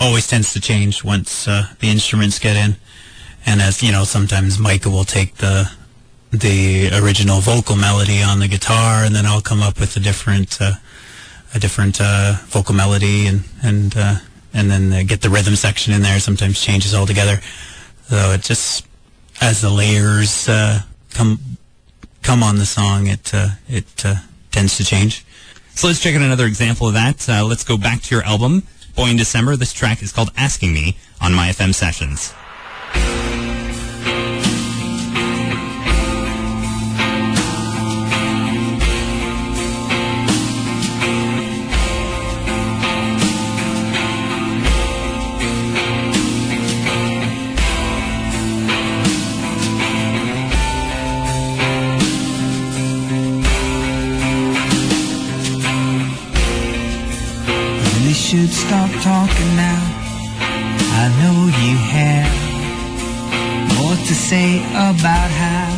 always 0.00 0.26
tends 0.26 0.52
to 0.52 0.60
change 0.60 1.04
once 1.04 1.48
uh, 1.48 1.68
the 1.80 1.88
instruments 1.88 2.38
get 2.38 2.56
in. 2.56 2.76
And 3.44 3.62
as 3.62 3.82
you 3.82 3.92
know, 3.92 4.04
sometimes 4.04 4.58
Micah 4.58 4.90
will 4.90 5.04
take 5.04 5.36
the 5.36 5.70
the 6.32 6.90
original 6.92 7.40
vocal 7.40 7.76
melody 7.76 8.22
on 8.22 8.40
the 8.40 8.48
guitar, 8.48 9.04
and 9.04 9.14
then 9.14 9.26
I'll 9.26 9.40
come 9.40 9.62
up 9.62 9.78
with 9.78 9.96
a 9.96 10.00
different 10.00 10.60
uh, 10.60 10.72
a 11.54 11.58
different 11.58 12.00
uh, 12.00 12.34
vocal 12.46 12.74
melody, 12.74 13.26
and 13.26 13.44
and 13.62 13.96
uh, 13.96 14.16
and 14.56 14.70
then 14.70 14.92
uh, 14.92 15.02
get 15.06 15.20
the 15.20 15.28
rhythm 15.28 15.54
section 15.54 15.92
in 15.92 16.02
there. 16.02 16.18
Sometimes 16.18 16.60
changes 16.60 16.94
altogether. 16.94 17.40
So 18.08 18.32
it 18.32 18.42
just 18.42 18.86
as 19.40 19.60
the 19.60 19.70
layers 19.70 20.48
uh, 20.48 20.80
come 21.12 21.38
come 22.22 22.42
on 22.42 22.56
the 22.56 22.66
song, 22.66 23.06
it 23.06 23.32
uh, 23.34 23.50
it 23.68 24.04
uh, 24.04 24.16
tends 24.50 24.76
to 24.78 24.84
change. 24.84 25.24
So 25.74 25.88
let's 25.88 26.00
check 26.00 26.14
out 26.14 26.22
another 26.22 26.46
example 26.46 26.88
of 26.88 26.94
that. 26.94 27.28
Uh, 27.28 27.44
let's 27.44 27.64
go 27.64 27.76
back 27.76 28.00
to 28.02 28.14
your 28.14 28.24
album, 28.24 28.62
Boy 28.96 29.10
in 29.10 29.16
December. 29.18 29.56
This 29.56 29.74
track 29.74 30.02
is 30.02 30.10
called 30.10 30.30
Asking 30.36 30.72
Me 30.72 30.96
on 31.20 31.34
My 31.34 31.48
FM 31.48 31.74
Sessions. 31.74 32.32
Should 58.30 58.50
stop 58.50 58.90
talking 59.04 59.52
now. 59.54 59.82
I 61.02 61.06
know 61.20 61.36
you 61.62 61.74
have 61.94 62.34
more 63.78 63.94
to 63.94 64.14
say 64.28 64.58
about 64.88 65.30
how 65.42 65.70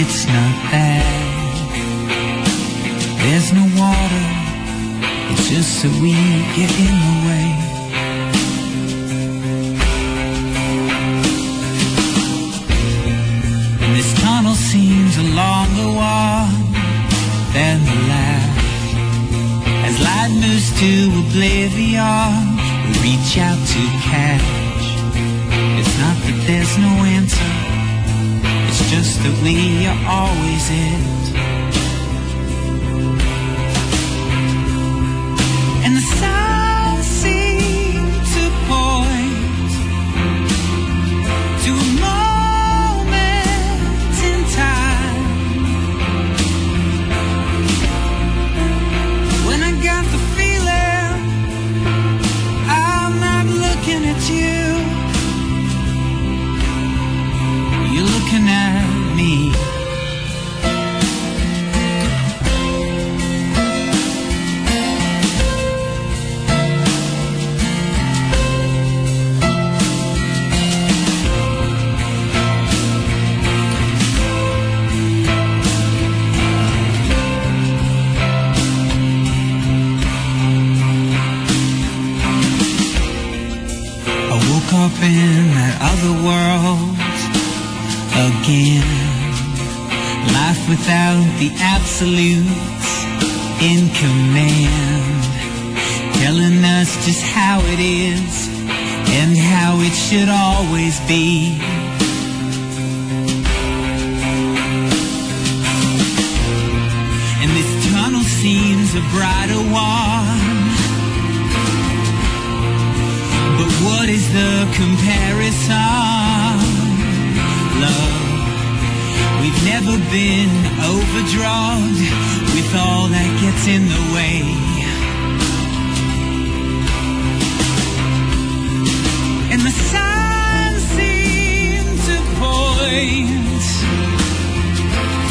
it's 0.00 0.26
not 0.26 0.54
bad. 0.70 1.02
There's 3.22 3.52
no 3.52 3.64
water, 3.82 4.26
it's 5.32 5.48
just 5.50 5.82
that 5.82 5.94
we 6.00 6.14
get 6.54 6.70
in 6.86 6.94
the 7.06 7.16
way. 7.26 7.48
And 13.82 13.90
this 13.96 14.10
tunnel 14.22 14.54
seems 14.54 15.16
a 15.18 15.26
longer 15.42 15.90
one 15.98 16.54
than 17.54 17.84
the 17.84 17.96
last. 18.06 18.37
Moves 20.28 20.78
to 20.78 21.08
oblivion, 21.24 22.30
reach 23.02 23.38
out 23.38 23.58
to 23.58 23.82
catch. 24.04 24.42
It's 25.80 25.98
not 25.98 26.16
that 26.24 26.44
there's 26.46 26.76
no 26.78 26.92
answer, 27.16 27.50
it's 28.68 28.90
just 28.90 29.22
that 29.22 29.36
we 29.42 29.86
are 29.86 30.00
always 30.06 30.68
it. 30.70 31.47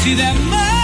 To 0.04 0.14
that 0.16 0.77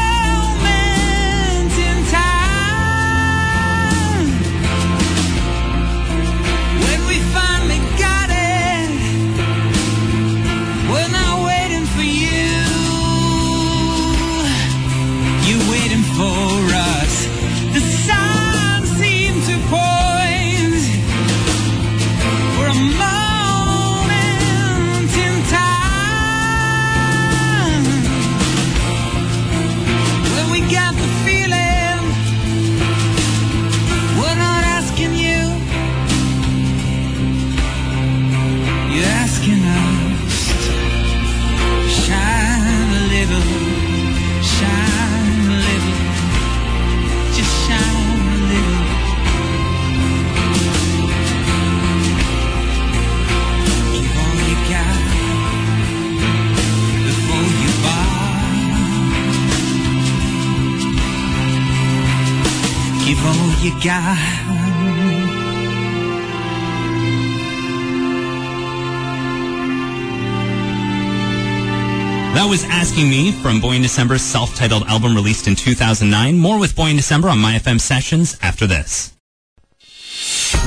from 73.55 73.61
Boy 73.61 73.77
in 73.77 73.83
December's 73.83 74.23
self-titled 74.23 74.83
album 74.89 75.15
released 75.15 75.47
in 75.47 75.55
2009. 75.55 76.37
More 76.37 76.59
with 76.59 76.75
Boy 76.75 76.89
in 76.89 76.97
December 76.97 77.29
on 77.29 77.39
My 77.39 77.53
FM 77.53 77.81
Sessions 77.81 78.37
after 78.43 78.67
this. 78.67 79.15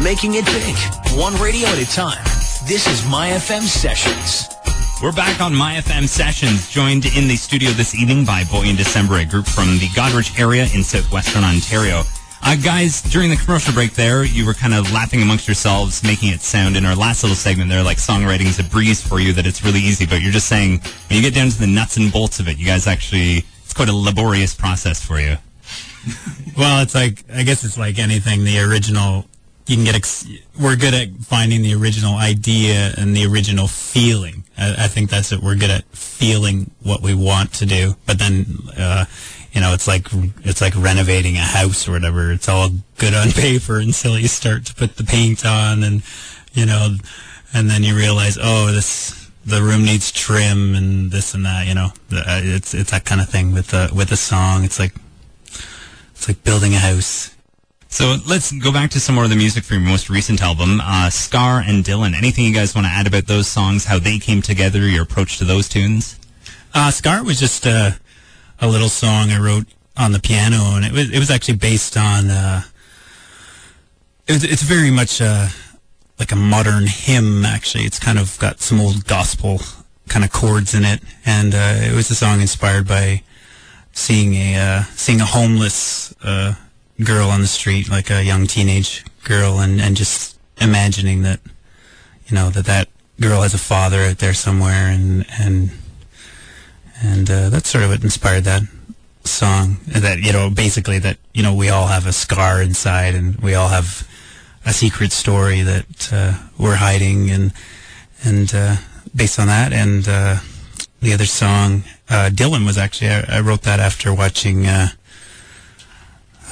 Making 0.01 0.35
it 0.35 0.45
big, 0.45 0.73
one 1.19 1.33
radio 1.41 1.67
at 1.67 1.79
a 1.79 1.91
time. 1.91 2.23
This 2.65 2.87
is 2.87 3.05
My 3.09 3.31
FM 3.31 3.63
Sessions. 3.63 4.47
We're 5.03 5.11
back 5.11 5.41
on 5.41 5.53
My 5.53 5.75
FM 5.75 6.07
Sessions, 6.07 6.69
joined 6.69 7.05
in 7.07 7.27
the 7.27 7.35
studio 7.35 7.71
this 7.71 7.93
evening 7.93 8.23
by 8.23 8.45
Boy 8.45 8.63
in 8.63 8.77
December, 8.77 9.17
a 9.17 9.25
group 9.25 9.47
from 9.47 9.79
the 9.79 9.87
Goderich 9.87 10.39
area 10.39 10.65
in 10.73 10.81
southwestern 10.81 11.43
Ontario. 11.43 12.03
Uh, 12.47 12.55
guys, 12.55 13.01
during 13.01 13.29
the 13.29 13.35
commercial 13.35 13.73
break 13.73 13.91
there, 13.95 14.23
you 14.23 14.45
were 14.45 14.53
kind 14.53 14.73
of 14.73 14.89
laughing 14.93 15.21
amongst 15.21 15.49
yourselves, 15.49 16.01
making 16.01 16.29
it 16.29 16.39
sound 16.39 16.77
in 16.77 16.85
our 16.85 16.95
last 16.95 17.21
little 17.21 17.35
segment 17.35 17.69
there 17.69 17.83
like 17.83 17.97
songwriting's 17.97 18.57
a 18.57 18.63
breeze 18.63 19.05
for 19.05 19.19
you, 19.19 19.33
that 19.33 19.45
it's 19.45 19.65
really 19.65 19.81
easy, 19.81 20.05
but 20.05 20.21
you're 20.21 20.31
just 20.31 20.47
saying 20.47 20.79
when 20.79 21.17
you 21.17 21.21
get 21.21 21.33
down 21.33 21.49
to 21.49 21.59
the 21.59 21.67
nuts 21.67 21.97
and 21.97 22.09
bolts 22.09 22.39
of 22.39 22.47
it, 22.47 22.57
you 22.57 22.65
guys 22.65 22.87
actually, 22.87 23.43
it's 23.65 23.73
quite 23.73 23.89
a 23.89 23.93
laborious 23.93 24.55
process 24.55 25.03
for 25.03 25.19
you. 25.19 25.35
Well, 26.57 26.81
it's 26.81 26.95
like 26.95 27.25
I 27.31 27.43
guess 27.43 27.63
it's 27.63 27.77
like 27.77 27.99
anything. 27.99 28.43
The 28.43 28.59
original, 28.61 29.25
you 29.67 29.75
can 29.75 29.85
get. 29.85 29.93
Ex- 29.93 30.25
we're 30.59 30.75
good 30.75 30.95
at 30.95 31.09
finding 31.17 31.61
the 31.61 31.75
original 31.75 32.15
idea 32.15 32.93
and 32.97 33.15
the 33.15 33.27
original 33.27 33.67
feeling. 33.67 34.45
I, 34.57 34.85
I 34.85 34.87
think 34.87 35.11
that's 35.11 35.31
it. 35.31 35.41
We're 35.41 35.55
good 35.55 35.69
at 35.69 35.83
feeling 35.91 36.71
what 36.81 37.03
we 37.03 37.13
want 37.13 37.53
to 37.55 37.67
do, 37.67 37.95
but 38.07 38.17
then, 38.17 38.57
uh, 38.75 39.05
you 39.51 39.61
know, 39.61 39.73
it's 39.73 39.87
like 39.87 40.07
it's 40.43 40.61
like 40.61 40.75
renovating 40.75 41.35
a 41.35 41.41
house 41.41 41.87
or 41.87 41.91
whatever. 41.91 42.31
It's 42.31 42.49
all 42.49 42.69
good 42.97 43.13
on 43.13 43.31
paper 43.31 43.79
until 43.79 44.17
you 44.17 44.27
start 44.27 44.65
to 44.65 44.75
put 44.75 44.97
the 44.97 45.03
paint 45.03 45.45
on, 45.45 45.83
and 45.83 46.03
you 46.53 46.65
know, 46.65 46.95
and 47.53 47.69
then 47.69 47.83
you 47.83 47.95
realize, 47.95 48.37
oh, 48.41 48.71
this 48.71 49.29
the 49.45 49.61
room 49.61 49.85
needs 49.85 50.11
trim 50.11 50.75
and 50.75 51.11
this 51.11 51.33
and 51.33 51.45
that. 51.45 51.67
You 51.67 51.75
know, 51.75 51.91
uh, 52.11 52.41
it's 52.43 52.73
it's 52.73 52.91
that 52.91 53.05
kind 53.05 53.21
of 53.21 53.29
thing 53.29 53.53
with 53.53 53.67
the 53.67 53.89
with 53.95 54.11
a 54.11 54.17
song. 54.17 54.63
It's 54.63 54.79
like 54.79 54.93
it's 56.11 56.27
like 56.27 56.43
building 56.43 56.73
a 56.73 56.79
house. 56.79 57.33
So 57.89 58.17
let's 58.27 58.51
go 58.51 58.73
back 58.73 58.91
to 58.91 58.99
some 58.99 59.15
more 59.15 59.23
of 59.23 59.29
the 59.29 59.37
music 59.37 59.63
for 59.63 59.75
your 59.75 59.81
most 59.81 60.09
recent 60.09 60.41
album, 60.41 60.81
uh, 60.83 61.09
Scar 61.09 61.63
and 61.65 61.85
Dylan. 61.85 62.15
Anything 62.15 62.43
you 62.43 62.53
guys 62.53 62.75
want 62.75 62.85
to 62.85 62.91
add 62.91 63.07
about 63.07 63.27
those 63.27 63.47
songs, 63.47 63.85
how 63.85 63.97
they 63.97 64.19
came 64.19 64.41
together, 64.41 64.79
your 64.81 65.03
approach 65.03 65.37
to 65.37 65.45
those 65.45 65.69
tunes? 65.69 66.19
Uh, 66.73 66.91
Scar 66.91 67.23
was 67.23 67.39
just 67.39 67.65
a, 67.65 67.97
a 68.59 68.67
little 68.67 68.89
song 68.89 69.29
I 69.29 69.39
wrote 69.39 69.67
on 69.95 70.11
the 70.11 70.19
piano, 70.19 70.75
and 70.75 70.85
it 70.85 70.91
was 70.91 71.11
it 71.11 71.19
was 71.19 71.31
actually 71.31 71.57
based 71.57 71.97
on. 71.97 72.29
Uh, 72.29 72.61
it's 74.29 74.63
very 74.63 74.91
much 74.91 75.21
uh, 75.21 75.47
like 76.19 76.31
a 76.31 76.35
modern 76.35 76.87
hymn. 76.87 77.45
Actually, 77.45 77.85
it's 77.85 77.99
kind 77.99 78.19
of 78.19 78.37
got 78.39 78.59
some 78.59 78.79
old 78.79 79.05
gospel 79.05 79.61
kind 80.07 80.23
of 80.25 80.31
chords 80.31 80.73
in 80.73 80.83
it, 80.83 81.01
and 81.25 81.53
uh, 81.53 81.75
it 81.81 81.95
was 81.95 82.09
a 82.09 82.15
song 82.15 82.41
inspired 82.41 82.87
by 82.87 83.23
seeing 83.93 84.35
a 84.35 84.55
uh, 84.55 84.83
seeing 84.95 85.21
a 85.21 85.25
homeless 85.25 86.13
uh, 86.23 86.55
girl 87.03 87.29
on 87.29 87.41
the 87.41 87.47
street, 87.47 87.89
like 87.89 88.09
a 88.09 88.23
young 88.23 88.47
teenage 88.47 89.05
girl, 89.23 89.59
and, 89.59 89.81
and 89.81 89.95
just 89.95 90.37
imagining 90.59 91.21
that 91.23 91.39
you 92.27 92.35
know 92.35 92.49
that 92.49 92.65
that 92.65 92.89
girl 93.19 93.41
has 93.41 93.53
a 93.53 93.59
father 93.59 94.01
out 94.01 94.19
there 94.19 94.33
somewhere, 94.33 94.87
and 94.87 95.25
and 95.39 95.71
and 97.01 97.29
uh, 97.29 97.49
that's 97.49 97.69
sort 97.69 97.83
of 97.83 97.89
what 97.91 98.03
inspired 98.03 98.43
that 98.45 98.63
song. 99.23 99.77
That 99.87 100.19
you 100.19 100.33
know, 100.33 100.49
basically 100.49 100.99
that 100.99 101.17
you 101.33 101.43
know 101.43 101.53
we 101.53 101.69
all 101.69 101.87
have 101.87 102.07
a 102.07 102.13
scar 102.13 102.61
inside, 102.61 103.15
and 103.15 103.35
we 103.37 103.53
all 103.53 103.69
have 103.69 104.07
a 104.65 104.73
secret 104.73 105.11
story 105.11 105.61
that 105.61 106.09
uh, 106.11 106.33
we're 106.57 106.75
hiding, 106.75 107.29
and 107.29 107.53
and 108.23 108.53
uh, 108.53 108.75
based 109.15 109.39
on 109.39 109.47
that, 109.47 109.73
and 109.73 110.07
uh, 110.07 110.37
the 111.01 111.13
other 111.13 111.25
song, 111.25 111.83
uh, 112.09 112.29
Dylan 112.33 112.65
was 112.65 112.77
actually 112.77 113.09
I, 113.09 113.37
I 113.37 113.39
wrote 113.41 113.61
that 113.63 113.79
after 113.79 114.13
watching. 114.13 114.65
Uh, 114.65 114.89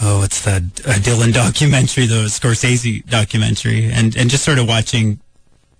oh, 0.01 0.19
what's 0.19 0.41
that 0.45 0.61
uh, 0.85 0.93
Dylan 0.99 1.33
documentary, 1.45 2.05
the 2.05 2.25
Scorsese 2.25 3.05
documentary, 3.07 3.85
and 3.85 4.15
and 4.15 4.29
just 4.29 4.43
sort 4.43 4.59
of 4.59 4.67
watching, 4.67 5.19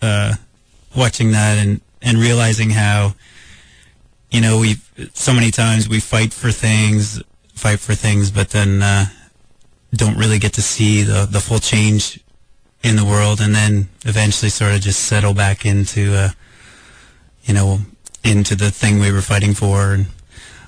uh, 0.02 0.36
watching 0.96 1.32
that 1.32 1.58
and 1.58 1.82
and 2.02 2.18
realizing 2.18 2.72
how 2.72 3.16
you 4.36 4.42
know, 4.42 4.60
we 4.60 4.76
so 5.14 5.34
many 5.34 5.50
times 5.50 5.88
we 5.88 6.02
fight 6.02 6.34
for 6.34 6.52
things, 6.52 7.24
fight 7.54 7.80
for 7.80 7.96
things, 7.96 8.32
but 8.32 8.50
then 8.50 8.84
uh, 8.84 9.06
don't 9.94 10.18
really 10.18 10.40
get 10.40 10.52
to 10.54 10.62
see 10.62 11.04
the 11.04 11.26
the 11.26 11.40
full 11.40 11.60
change 11.60 12.20
in 12.84 12.98
the 12.98 13.06
world, 13.06 13.40
and 13.40 13.56
then 13.56 13.88
eventually 14.04 14.50
sort 14.50 14.74
of 14.74 14.82
just 14.82 15.06
settle 15.06 15.34
back 15.34 15.66
into, 15.66 16.14
uh, 16.14 16.30
you 17.46 17.54
know, 17.54 17.80
into 18.26 18.56
the 18.56 18.72
thing 18.72 19.00
we 19.00 19.10
were 19.10 19.22
fighting 19.22 19.54
for. 19.54 19.94
And 19.94 20.08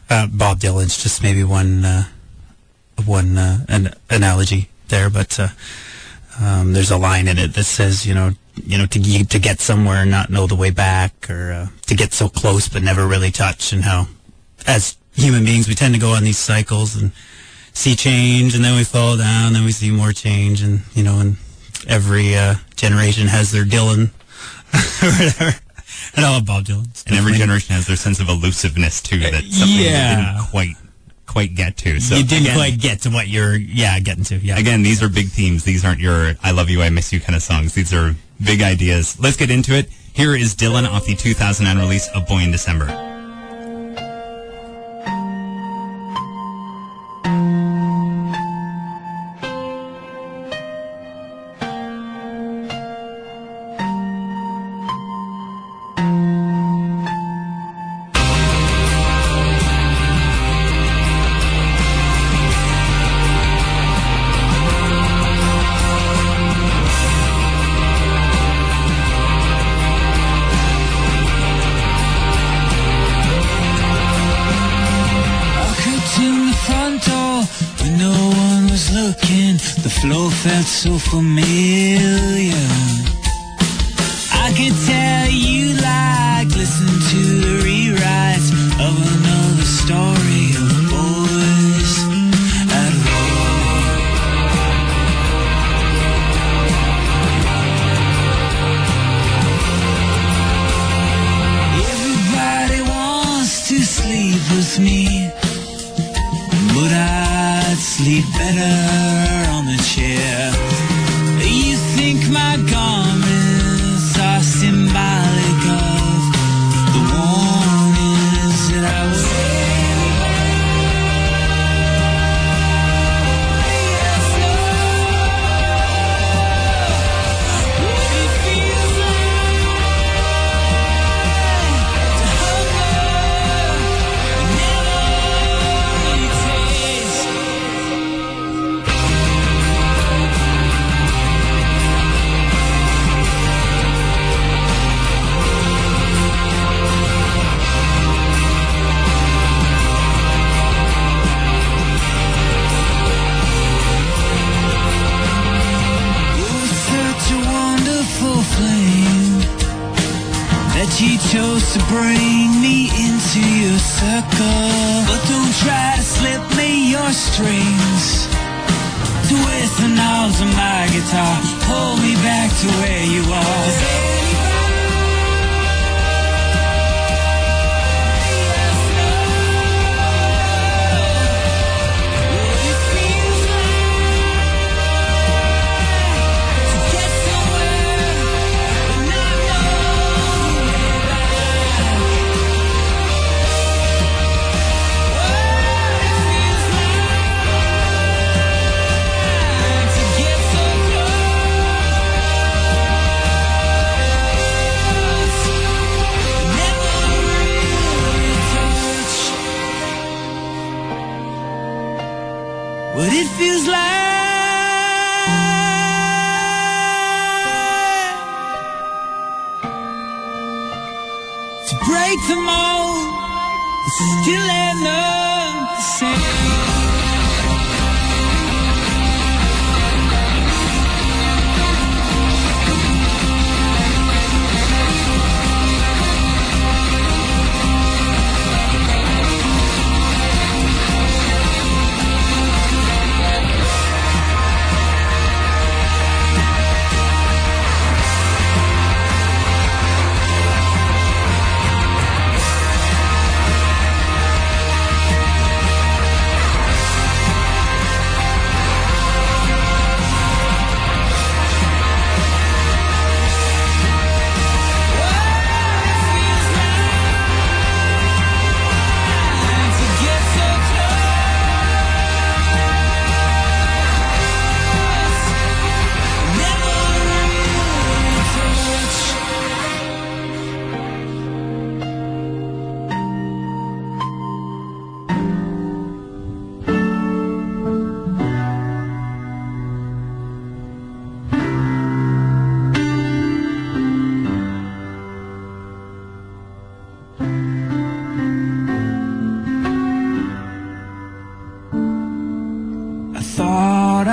uh, 0.10 0.28
Bob 0.28 0.60
Dylan's 0.60 1.04
just 1.04 1.22
maybe 1.22 1.44
one 1.44 1.84
uh, 1.84 2.06
one 3.06 3.38
uh, 3.38 3.66
an 3.68 3.94
analogy 4.10 4.70
there, 4.88 5.10
but 5.10 5.38
uh, 5.38 5.50
um, 6.40 6.72
there's 6.72 6.92
a 6.92 6.98
line 6.98 7.28
in 7.28 7.38
it 7.38 7.54
that 7.56 7.66
says, 7.66 8.06
you 8.06 8.14
know, 8.14 8.32
you 8.65 8.78
know, 8.78 8.86
to 8.86 9.24
to 9.26 9.39
get 9.39 9.60
somewhere 9.60 10.02
and 10.04 10.12
not 10.12 10.30
know 10.30 10.48
the 10.48 10.56
way 10.56 10.70
back, 10.70 11.30
or 11.30 11.52
uh, 11.52 11.67
to 11.88 11.96
get 11.96 12.13
so 12.13 12.30
close 12.30 12.67
but 12.67 12.84
never 12.84 13.08
really 13.08 13.32
touch, 13.32 13.74
and 13.74 13.84
how, 13.84 14.08
as 14.65 14.98
human 15.13 15.43
beings, 15.46 15.67
we 15.67 15.76
tend 15.76 15.93
to 15.93 16.00
go 16.00 16.12
on 16.12 16.24
these 16.24 16.38
cycles 16.38 16.96
and 16.96 17.12
see 17.74 17.96
change, 17.96 18.56
and 18.56 18.63
then 18.63 18.76
we 18.76 18.84
fall 18.84 19.17
down, 19.17 19.48
and 19.48 19.56
then 19.56 19.65
we 19.65 19.72
see 19.72 19.91
more 19.91 20.12
change, 20.12 20.62
and 20.62 20.82
you 20.93 21.04
know, 21.04 21.20
and 21.20 21.38
every 21.88 22.36
uh, 22.36 22.56
generation 22.76 23.28
has 23.28 23.52
their 23.52 23.65
Dylan, 23.65 24.10
or 25.04 25.12
whatever. 25.12 25.60
And 26.15 26.26
I 26.26 26.32
love 26.32 26.46
Bob 26.46 26.65
Dylan. 26.65 27.08
And 27.08 27.15
every 27.15 27.34
generation 27.34 27.76
has 27.76 27.88
their 27.88 27.96
sense 27.96 28.20
of 28.20 28.30
elusiveness 28.30 29.02
too, 29.02 29.20
that 29.20 29.43
something 29.43 29.67
you 29.67 29.84
yeah. 29.86 30.34
didn't 30.34 30.50
quite 30.50 30.76
quite 31.26 31.56
get 31.56 31.78
to. 31.78 32.00
So 32.00 32.15
you 32.15 32.24
didn't 32.24 32.46
again, 32.46 32.56
quite 32.56 32.80
get 32.80 33.02
to 33.02 33.10
what 33.10 33.28
you're, 33.28 33.56
yeah, 33.56 34.00
getting 34.00 34.24
to. 34.26 34.38
Yeah. 34.38 34.58
Again, 34.58 34.82
these 34.82 35.04
are 35.04 35.10
big 35.10 35.28
themes. 35.28 35.63
These 35.63 35.86
aren't 35.86 36.00
your 36.00 36.34
I 36.41 36.52
love 36.52 36.70
you, 36.70 36.82
I 36.82 36.89
miss 36.89 37.13
you 37.13 37.20
kind 37.20 37.36
of 37.36 37.43
songs. 37.43 37.74
These 37.74 37.93
are 37.93 38.15
big 38.43 38.62
ideas. 38.62 39.19
Let's 39.19 39.38
get 39.38 39.52
into 39.52 39.73
it. 39.76 39.89
Here 40.13 40.36
is 40.36 40.56
Dylan 40.56 40.88
off 40.88 41.06
the 41.06 41.15
2009 41.15 41.84
release 41.84 42.08
of 42.10 42.28
Boy 42.28 42.39
in 42.39 42.52
December. 42.52 43.07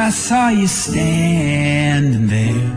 I 0.07 0.11
saw 0.11 0.49
you 0.49 0.67
standing 0.67 2.27
there. 2.27 2.69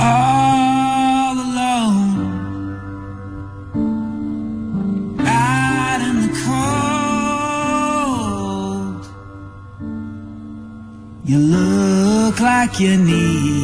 All 0.00 1.34
alone, 1.46 2.10
out 5.20 6.00
in 6.08 6.16
the 6.22 6.30
cold. 6.44 7.44
You 11.24 11.38
look 11.38 12.40
like 12.40 12.80
you 12.80 12.96
need. 12.96 13.63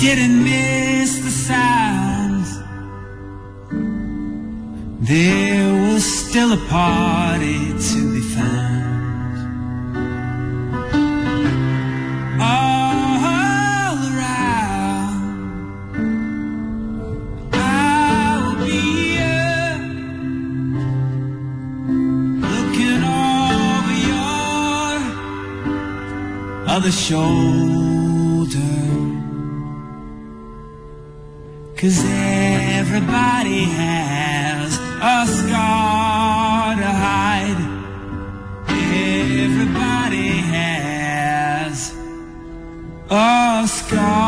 Didn't 0.00 0.42
miss 0.44 1.18
the 1.18 1.30
sounds. 1.30 2.58
There 5.08 5.72
was 5.92 6.04
still 6.04 6.52
a 6.52 6.56
party 6.68 7.58
to 7.88 8.14
be 8.14 8.20
found. 8.20 9.36
All 12.40 13.98
around, 14.10 15.22
I 17.52 17.56
will 18.40 18.56
be 18.64 18.80
here, 19.14 19.76
looking 22.40 23.02
over 23.04 23.96
your 24.10 24.92
other 26.68 26.92
shoulder. 26.92 27.73
Cause 31.84 32.02
everybody 32.02 33.64
has 33.64 34.78
a 34.78 35.26
scar 35.30 36.76
to 36.76 36.82
hide. 36.82 37.60
Everybody 38.70 40.28
has 40.48 41.92
a 43.10 43.68
scar. 43.68 44.22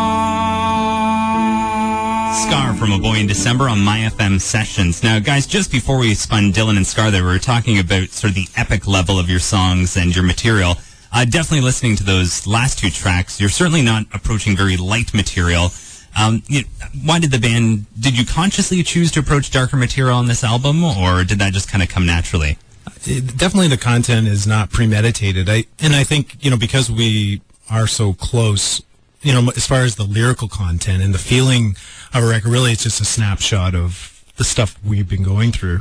Scar 2.35 2.75
from 2.75 2.93
A 2.93 2.99
Boy 2.99 3.21
in 3.21 3.27
December 3.27 3.71
on 3.71 3.81
My 3.81 4.01
FM 4.01 4.39
Sessions. 4.39 5.03
Now, 5.03 5.19
guys, 5.19 5.47
just 5.47 5.73
before 5.73 5.97
we 5.97 6.13
spun 6.15 6.53
Dylan 6.53 6.77
and 6.77 6.87
Scar 6.87 7.11
there, 7.11 7.23
we 7.25 7.31
were 7.31 7.39
talking 7.39 7.79
about 7.79 8.11
sort 8.11 8.33
of 8.33 8.35
the 8.35 8.49
epic 8.57 8.87
level 8.87 9.19
of 9.19 9.31
your 9.31 9.41
songs 9.41 9.97
and 9.97 10.15
your 10.15 10.25
material. 10.27 10.77
Uh, 11.11 11.25
definitely 11.25 11.63
listening 11.63 11.97
to 11.97 12.05
those 12.05 12.47
last 12.47 12.79
two 12.79 12.91
tracks, 12.91 13.41
you're 13.41 13.49
certainly 13.49 13.81
not 13.81 14.05
approaching 14.13 14.55
very 14.55 14.77
light 14.77 15.15
material. 15.15 15.71
Um, 16.19 16.43
you, 16.49 16.65
why 17.05 17.19
did 17.19 17.31
the 17.31 17.39
band, 17.39 17.87
did 18.01 18.19
you 18.19 18.25
consciously 18.25 18.83
choose 18.83 19.11
to 19.13 19.21
approach 19.21 19.51
darker 19.51 19.77
material 19.77 20.17
on 20.17 20.27
this 20.27 20.43
album, 20.43 20.83
or 20.83 21.25
did 21.25 21.39
that 21.41 21.53
just 21.53 21.71
kind 21.71 21.83
of 21.83 21.89
come 21.89 22.07
naturally? 22.07 22.59
it- 23.07 23.37
definitely 23.37 23.69
the 23.69 23.77
content 23.77 24.27
is 24.27 24.47
not 24.47 24.71
premeditated. 24.71 25.49
I 25.49 25.65
and 25.81 25.95
I 25.95 26.05
think 26.05 26.37
you 26.41 26.51
know 26.51 26.57
because 26.57 26.91
we 26.91 27.41
are 27.71 27.87
so 27.87 28.13
close, 28.13 28.83
you 29.23 29.33
know, 29.33 29.51
as 29.57 29.67
far 29.67 29.83
as 29.83 29.97
the 29.97 30.05
lyrical 30.05 30.49
content 30.49 31.03
and 31.03 31.13
the 31.13 31.19
feeling 31.19 31.77
of 32.15 32.23
a 32.23 32.27
record, 32.27 32.51
really, 32.51 32.73
it's 32.73 32.85
just 32.85 33.01
a 33.01 33.05
snapshot 33.05 33.75
of 33.75 34.25
the 34.37 34.45
stuff 34.45 34.79
we've 34.85 35.09
been 35.09 35.23
going 35.23 35.53
through. 35.53 35.81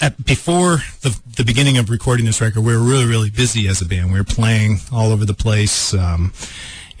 At, 0.00 0.24
before 0.24 0.78
the 1.02 1.18
the 1.36 1.44
beginning 1.44 1.76
of 1.78 1.90
recording 1.90 2.26
this 2.26 2.40
record, 2.40 2.62
we 2.62 2.74
were 2.74 2.82
really 2.82 3.06
really 3.06 3.30
busy 3.30 3.68
as 3.68 3.80
a 3.80 3.86
band. 3.86 4.12
We 4.12 4.18
were 4.18 4.24
playing 4.24 4.78
all 4.92 5.12
over 5.12 5.24
the 5.24 5.34
place. 5.34 5.94
Um, 5.94 6.32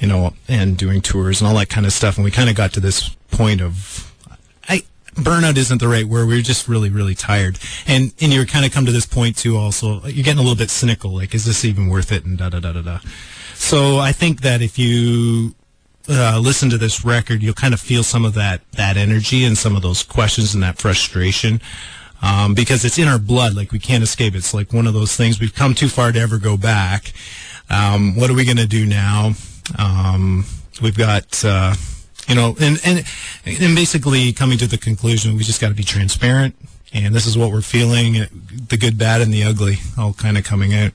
you 0.00 0.08
know, 0.08 0.32
and 0.48 0.76
doing 0.76 1.00
tours 1.00 1.40
and 1.40 1.48
all 1.48 1.56
that 1.56 1.68
kind 1.68 1.86
of 1.86 1.92
stuff. 1.92 2.16
And 2.16 2.24
we 2.24 2.30
kind 2.30 2.48
of 2.48 2.56
got 2.56 2.72
to 2.72 2.80
this 2.80 3.10
point 3.30 3.60
of, 3.60 4.12
I, 4.68 4.82
burnout 5.14 5.56
isn't 5.56 5.78
the 5.78 5.88
right 5.88 6.06
word. 6.06 6.26
We 6.26 6.36
were 6.36 6.42
just 6.42 6.66
really, 6.66 6.88
really 6.88 7.14
tired. 7.14 7.58
And, 7.86 8.12
and 8.20 8.32
you 8.32 8.44
kind 8.46 8.64
of 8.64 8.72
come 8.72 8.86
to 8.86 8.92
this 8.92 9.06
point 9.06 9.36
too 9.36 9.56
also, 9.56 10.02
you're 10.06 10.24
getting 10.24 10.38
a 10.38 10.42
little 10.42 10.56
bit 10.56 10.70
cynical. 10.70 11.14
Like, 11.14 11.34
is 11.34 11.44
this 11.44 11.64
even 11.64 11.88
worth 11.88 12.10
it? 12.10 12.24
And 12.24 12.38
da, 12.38 12.48
da, 12.48 12.60
da, 12.60 12.72
da, 12.72 12.82
da. 12.82 12.98
So 13.54 13.98
I 13.98 14.12
think 14.12 14.40
that 14.40 14.62
if 14.62 14.78
you, 14.78 15.54
uh, 16.08 16.40
listen 16.42 16.70
to 16.70 16.78
this 16.78 17.04
record, 17.04 17.42
you'll 17.42 17.54
kind 17.54 17.74
of 17.74 17.80
feel 17.80 18.02
some 18.02 18.24
of 18.24 18.32
that, 18.34 18.62
that 18.72 18.96
energy 18.96 19.44
and 19.44 19.56
some 19.56 19.76
of 19.76 19.82
those 19.82 20.02
questions 20.02 20.54
and 20.54 20.62
that 20.62 20.78
frustration. 20.78 21.60
Um, 22.22 22.54
because 22.54 22.84
it's 22.84 22.98
in 22.98 23.06
our 23.06 23.18
blood, 23.18 23.54
like 23.54 23.70
we 23.70 23.78
can't 23.78 24.02
escape. 24.02 24.34
It's 24.34 24.52
like 24.52 24.72
one 24.72 24.86
of 24.86 24.94
those 24.94 25.14
things. 25.14 25.40
We've 25.40 25.54
come 25.54 25.74
too 25.74 25.88
far 25.88 26.10
to 26.10 26.18
ever 26.18 26.38
go 26.38 26.56
back. 26.56 27.12
Um, 27.68 28.16
what 28.16 28.30
are 28.30 28.34
we 28.34 28.44
going 28.44 28.56
to 28.56 28.66
do 28.66 28.84
now? 28.84 29.34
Um, 29.78 30.44
we've 30.82 30.96
got, 30.96 31.44
uh, 31.44 31.74
you 32.28 32.34
know, 32.34 32.56
and, 32.60 32.80
and, 32.84 33.04
and 33.46 33.74
basically 33.76 34.32
coming 34.32 34.58
to 34.58 34.66
the 34.66 34.78
conclusion, 34.78 35.36
we 35.36 35.42
just 35.42 35.60
got 35.60 35.68
to 35.68 35.74
be 35.74 35.82
transparent. 35.84 36.54
And 36.92 37.14
this 37.14 37.26
is 37.26 37.38
what 37.38 37.52
we're 37.52 37.60
feeling, 37.60 38.26
the 38.68 38.76
good, 38.76 38.98
bad, 38.98 39.20
and 39.20 39.32
the 39.32 39.44
ugly, 39.44 39.78
all 39.96 40.12
kind 40.12 40.36
of 40.36 40.44
coming 40.44 40.74
out. 40.74 40.92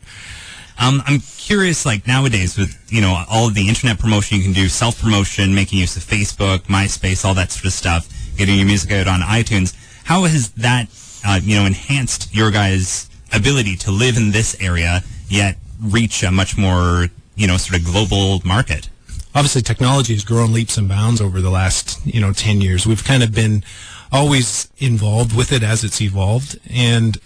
Um, 0.77 1.01
I'm 1.07 1.21
curious, 1.37 1.85
like 1.85 2.05
nowadays 2.05 2.57
with, 2.57 2.77
you 2.91 2.99
know, 2.99 3.23
all 3.29 3.47
of 3.47 3.53
the 3.53 3.69
internet 3.69 3.97
promotion 3.97 4.37
you 4.37 4.43
can 4.43 4.51
do, 4.51 4.67
self-promotion, 4.67 5.55
making 5.55 5.79
use 5.79 5.95
of 5.95 6.03
Facebook, 6.03 6.63
MySpace, 6.63 7.23
all 7.23 7.33
that 7.35 7.51
sort 7.51 7.65
of 7.65 7.71
stuff, 7.71 8.09
getting 8.37 8.57
your 8.57 8.65
music 8.65 8.91
out 8.91 9.07
on 9.07 9.21
iTunes. 9.21 9.73
How 10.03 10.23
has 10.25 10.49
that, 10.51 10.89
uh, 11.25 11.39
you 11.41 11.55
know, 11.55 11.65
enhanced 11.65 12.35
your 12.35 12.51
guys' 12.51 13.09
ability 13.33 13.77
to 13.77 13.91
live 13.91 14.17
in 14.17 14.31
this 14.31 14.55
area, 14.59 15.01
yet 15.29 15.57
reach 15.81 16.23
a 16.23 16.31
much 16.31 16.57
more, 16.57 17.07
you 17.35 17.47
know, 17.47 17.57
sort 17.57 17.79
of 17.79 17.85
global 17.85 18.41
market? 18.43 18.89
obviously 19.35 19.61
technology 19.61 20.13
has 20.13 20.23
grown 20.23 20.53
leaps 20.53 20.77
and 20.77 20.87
bounds 20.87 21.19
over 21.19 21.41
the 21.41 21.49
last 21.49 22.03
you 22.05 22.21
know 22.21 22.31
10 22.31 22.61
years. 22.61 22.87
We've 22.87 23.03
kind 23.03 23.21
of 23.21 23.33
been 23.33 23.63
always 24.11 24.69
involved 24.77 25.35
with 25.35 25.51
it 25.51 25.61
as 25.61 25.83
it's 25.83 26.01
evolved. 26.01 26.57
And 26.69 27.17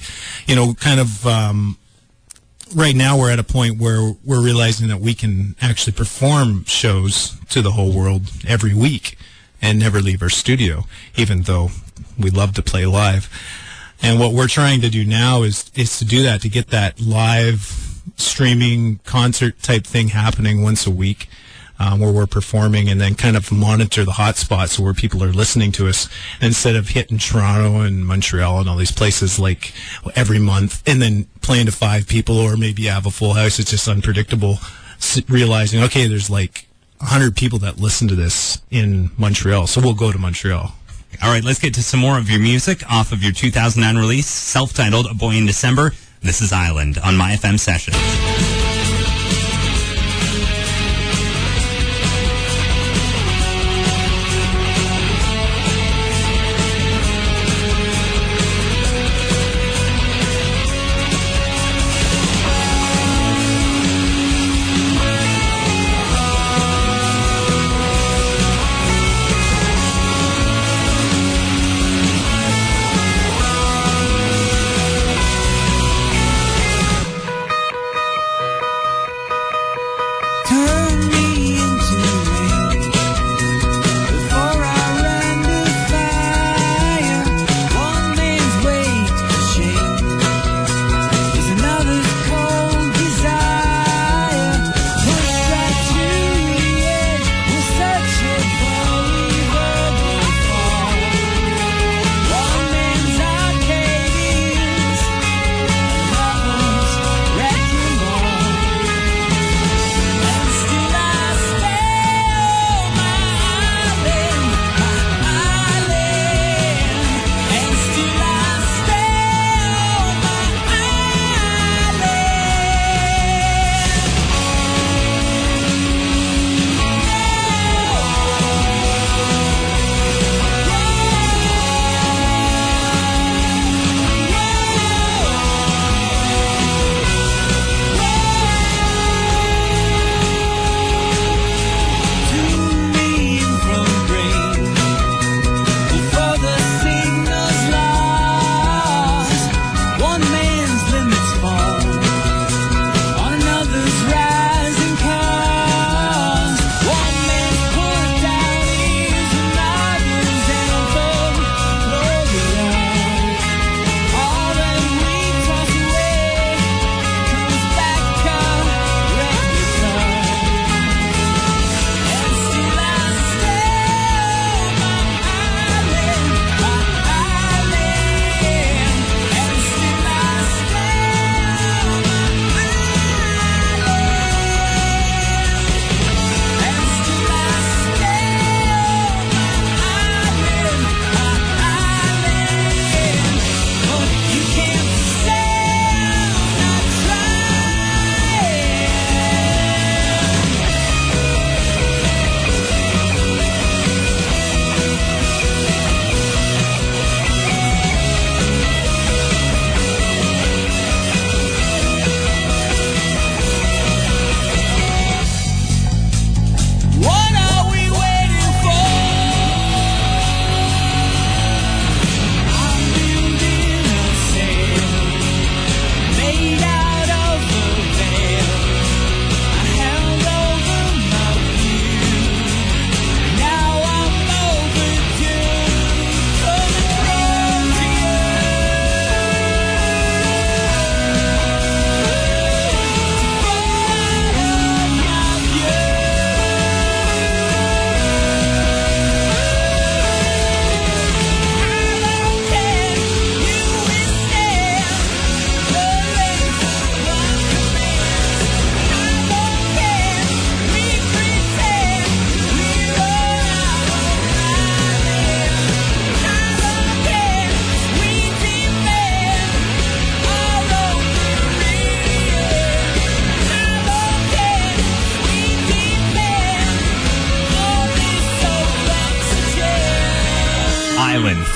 you 0.48 0.56
know 0.56 0.74
kind 0.74 1.00
of 1.00 1.26
um, 1.26 1.78
right 2.76 2.96
now 2.96 3.18
we're 3.18 3.32
at 3.32 3.40
a 3.40 3.44
point 3.44 3.80
where 3.80 4.14
we're 4.26 4.44
realizing 4.44 4.88
that 4.88 5.00
we 5.00 5.14
can 5.14 5.56
actually 5.62 5.94
perform 5.94 6.66
shows 6.66 7.38
to 7.50 7.62
the 7.62 7.72
whole 7.72 7.96
world 7.96 8.32
every 8.48 8.74
week 8.74 9.18
and 9.62 9.78
never 9.78 10.02
leave 10.02 10.22
our 10.22 10.30
studio 10.30 10.86
even 11.16 11.44
though 11.44 11.70
we 12.18 12.30
love 12.30 12.54
to 12.56 12.64
play 12.64 12.86
live. 12.86 13.30
And 14.02 14.18
what 14.20 14.34
we're 14.34 14.48
trying 14.48 14.82
to 14.82 14.90
do 14.90 15.06
now 15.06 15.44
is 15.44 15.70
is 15.76 16.00
to 16.00 16.06
do 16.06 16.24
that 16.24 16.42
to 16.42 16.50
get 16.50 16.70
that 16.70 17.00
live 17.00 17.89
streaming 18.16 19.00
concert 19.06 19.62
type 19.62 19.86
thing 19.86 20.10
happening 20.10 20.62
once 20.62 20.86
a 20.86 20.92
week 20.92 21.30
um, 21.80 22.00
where 22.00 22.12
we're 22.12 22.28
performing 22.28 22.90
and 22.90 23.00
then 23.00 23.16
kind 23.16 23.38
of 23.38 23.52
monitor 23.52 24.04
the 24.04 24.12
hot 24.12 24.36
spots 24.36 24.78
where 24.78 24.94
people 24.94 25.24
are 25.24 25.32
listening 25.32 25.72
to 25.72 25.88
us 25.88 26.10
instead 26.42 26.76
of 26.76 26.90
hitting 26.90 27.18
Toronto 27.18 27.82
and 27.82 28.06
Montreal 28.06 28.60
and 28.60 28.70
all 28.70 28.76
these 28.76 28.92
places 28.92 29.40
like 29.40 29.74
every 30.16 30.40
month 30.40 30.84
and 30.86 31.02
then 31.02 31.26
playing 31.42 31.68
to 31.68 31.72
five 31.72 32.08
people 32.08 32.38
or 32.38 32.58
maybe 32.58 32.86
have 32.86 33.06
a 33.06 33.12
full 33.12 33.34
house. 33.34 33.60
It's 33.60 33.72
just 33.72 33.88
unpredictable. 33.88 34.60
S- 34.98 35.22
realizing, 35.30 35.82
okay, 35.84 36.08
there's 36.08 36.30
like 36.30 36.68
100 36.98 37.36
people 37.36 37.60
that 37.60 37.78
listen 37.78 38.10
to 38.10 38.16
this 38.16 38.62
in 38.70 39.12
Montreal, 39.18 39.68
so 39.68 39.80
we'll 39.80 39.94
go 39.94 40.12
to 40.12 40.18
Montreal. 40.18 40.76
All 41.24 41.32
right, 41.32 41.44
let's 41.44 41.60
get 41.60 41.74
to 41.76 41.84
some 41.84 42.02
more 42.02 42.18
of 42.18 42.30
your 42.30 42.40
music 42.40 42.90
off 42.92 43.12
of 43.14 43.24
your 43.24 43.32
2009 43.32 44.00
release, 44.00 44.28
self-titled 44.28 45.08
A 45.08 45.14
Boy 45.14 45.32
in 45.36 45.46
December. 45.46 45.94
This 46.22 46.42
is 46.42 46.52
Island 46.52 46.98
on 46.98 47.16
My 47.16 47.32
FM 47.32 47.58
Sessions. 47.58 48.59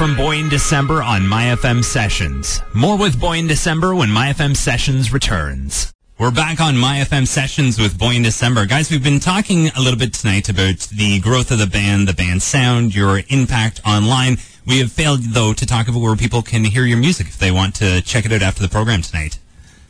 From 0.03 0.17
Boy 0.17 0.35
in 0.35 0.49
December 0.49 1.01
on 1.01 1.21
MyFM 1.21 1.81
Sessions. 1.81 2.61
More 2.73 2.97
with 2.97 3.17
Boy 3.21 3.37
in 3.37 3.47
December 3.47 3.95
when 3.95 4.09
MyFM 4.09 4.53
Sessions 4.53 5.13
returns. 5.13 5.93
We're 6.17 6.29
back 6.29 6.59
on 6.59 6.75
MyFM 6.75 7.25
sessions 7.25 7.79
with 7.79 7.97
Boy 7.97 8.15
in 8.15 8.21
December. 8.21 8.65
Guys, 8.65 8.91
we've 8.91 9.01
been 9.01 9.21
talking 9.21 9.69
a 9.69 9.79
little 9.79 9.97
bit 9.97 10.13
tonight 10.13 10.49
about 10.49 10.79
the 10.91 11.21
growth 11.21 11.51
of 11.51 11.59
the 11.59 11.67
band, 11.67 12.09
the 12.09 12.13
band 12.13 12.41
sound, 12.41 12.93
your 12.93 13.21
impact 13.29 13.79
online. 13.87 14.39
We 14.67 14.79
have 14.79 14.91
failed, 14.91 15.21
though, 15.21 15.53
to 15.53 15.65
talk 15.65 15.87
about 15.87 16.01
where 16.01 16.17
people 16.17 16.41
can 16.41 16.65
hear 16.65 16.83
your 16.83 16.97
music 16.97 17.27
if 17.27 17.39
they 17.39 17.51
want 17.51 17.73
to 17.75 18.01
check 18.01 18.25
it 18.25 18.33
out 18.33 18.41
after 18.41 18.61
the 18.61 18.67
program 18.67 19.03
tonight. 19.03 19.39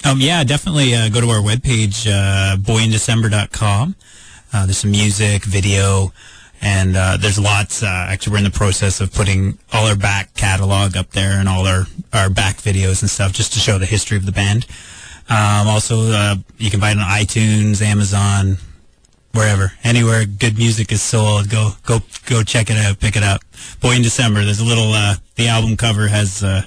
Um, 0.06 0.20
yeah, 0.22 0.44
definitely 0.44 0.94
uh, 0.94 1.10
go 1.10 1.22
to 1.22 1.30
our 1.30 1.42
webpage, 1.42 2.06
uh, 2.06 2.58
boyindecember.com. 2.58 3.96
Uh, 4.54 4.66
there's 4.68 4.78
some 4.78 4.92
music, 4.92 5.44
video, 5.44 6.14
and 6.64 6.96
uh, 6.96 7.18
there's 7.18 7.38
lots. 7.38 7.84
Uh, 7.84 7.88
actually, 7.88 8.32
we're 8.32 8.38
in 8.38 8.44
the 8.46 8.50
process 8.50 9.02
of 9.02 9.14
putting 9.14 9.60
all 9.74 9.86
our 9.86 9.98
back 9.98 10.34
catalog 10.34 10.96
up 10.96 11.10
there 11.12 11.38
and 11.38 11.50
all 11.50 11.68
our, 11.68 11.84
our 12.14 12.30
back 12.30 12.56
videos 12.56 13.02
and 13.02 13.12
stuff 13.12 13.34
just 13.34 13.52
to 13.54 13.60
show 13.60 13.78
the 13.78 13.86
history 13.86 14.16
of 14.16 14.26
the 14.26 14.32
band. 14.32 14.66
Um, 15.30 15.68
also, 15.68 16.12
uh, 16.12 16.36
you 16.58 16.72
can 16.72 16.80
buy 16.80 16.92
it 16.92 16.98
on 16.98 17.04
iTunes, 17.04 17.82
Amazon, 17.82 18.58
wherever, 19.34 19.74
anywhere 19.84 20.26
good 20.26 20.58
music 20.58 20.94
is 20.94 21.02
sold. 21.02 21.50
Go, 21.50 21.72
go, 21.86 22.00
go 22.28 22.44
check 22.44 22.70
it 22.70 22.78
out, 22.78 22.98
pick 22.98 23.18
it 23.18 23.24
up. 23.24 23.42
Boy 23.82 23.96
in 23.96 24.02
December. 24.02 24.46
There's 24.46 24.62
a 24.62 24.66
little. 24.66 24.94
Uh, 24.94 25.16
the 25.36 25.50
album 25.50 25.76
cover 25.76 26.08
has 26.08 26.44
uh, 26.44 26.62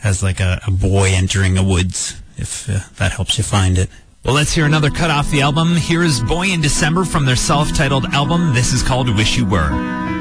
has 0.00 0.22
like 0.22 0.40
a, 0.40 0.60
a 0.66 0.70
boy 0.70 1.12
entering 1.14 1.56
a 1.56 1.62
woods. 1.62 2.20
If 2.36 2.68
uh, 2.68 2.80
that 2.96 3.12
helps 3.12 3.38
you 3.38 3.44
find 3.44 3.78
it. 3.78 3.88
Well, 4.22 4.34
let's 4.34 4.52
hear 4.52 4.66
another 4.66 4.90
cut 4.90 5.10
off 5.10 5.30
the 5.30 5.40
album. 5.40 5.74
Here 5.76 6.02
is 6.02 6.20
Boy 6.20 6.48
in 6.48 6.60
December 6.60 7.06
from 7.06 7.24
their 7.24 7.36
self-titled 7.36 8.04
album. 8.12 8.52
This 8.52 8.74
is 8.74 8.82
called 8.82 9.08
Wish 9.16 9.38
You 9.38 9.46
Were. 9.46 10.19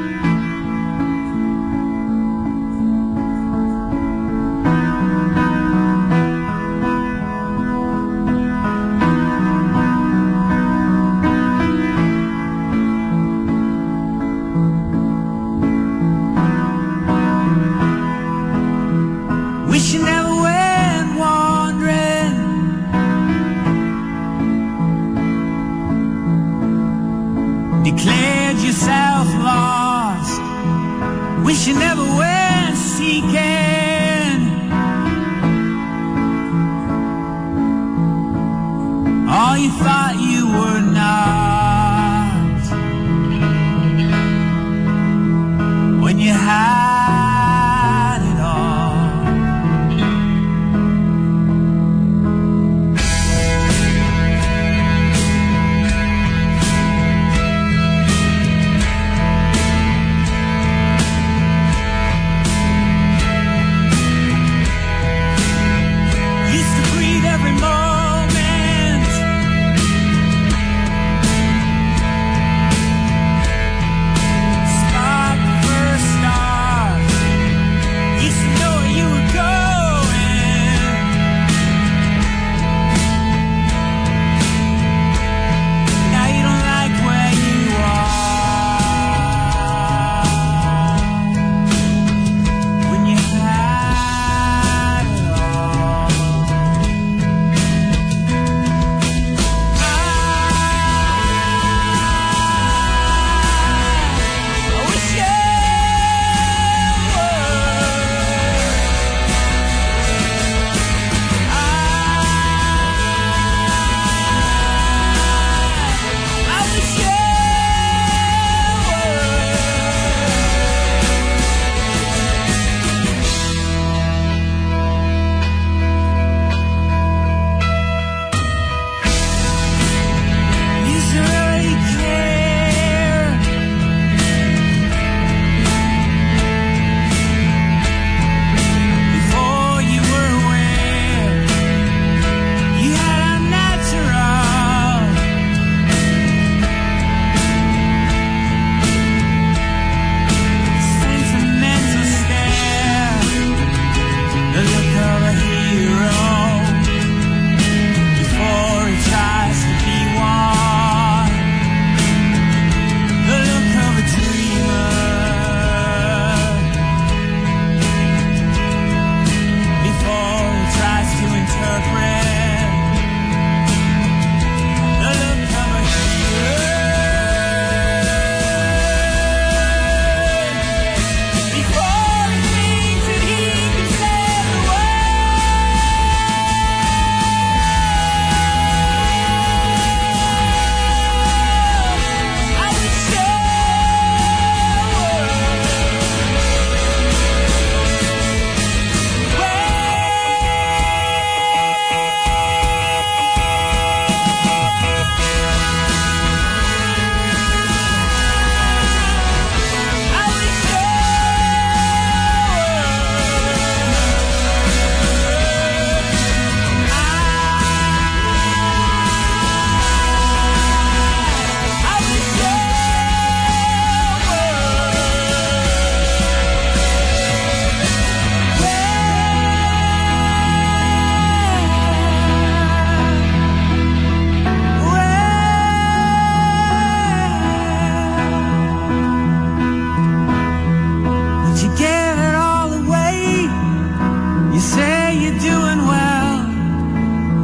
say 244.76 245.18
you're 245.22 245.40
doing 245.52 245.82
well. 245.94 246.38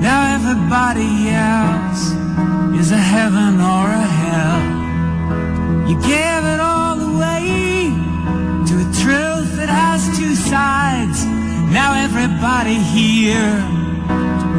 Now 0.08 0.20
everybody 0.38 1.14
else 1.30 2.04
is 2.80 2.92
a 2.92 3.04
heaven 3.16 3.54
or 3.76 3.86
a 4.06 4.08
hell. 4.24 4.62
You 5.90 5.96
give 6.14 6.44
it 6.54 6.60
all 6.60 6.98
away 7.12 7.90
to 8.68 8.74
a 8.86 8.88
truth 9.02 9.50
that 9.58 9.70
has 9.70 10.02
two 10.20 10.36
sides. 10.36 11.26
Now 11.78 11.90
everybody 12.08 12.78
here 12.96 13.75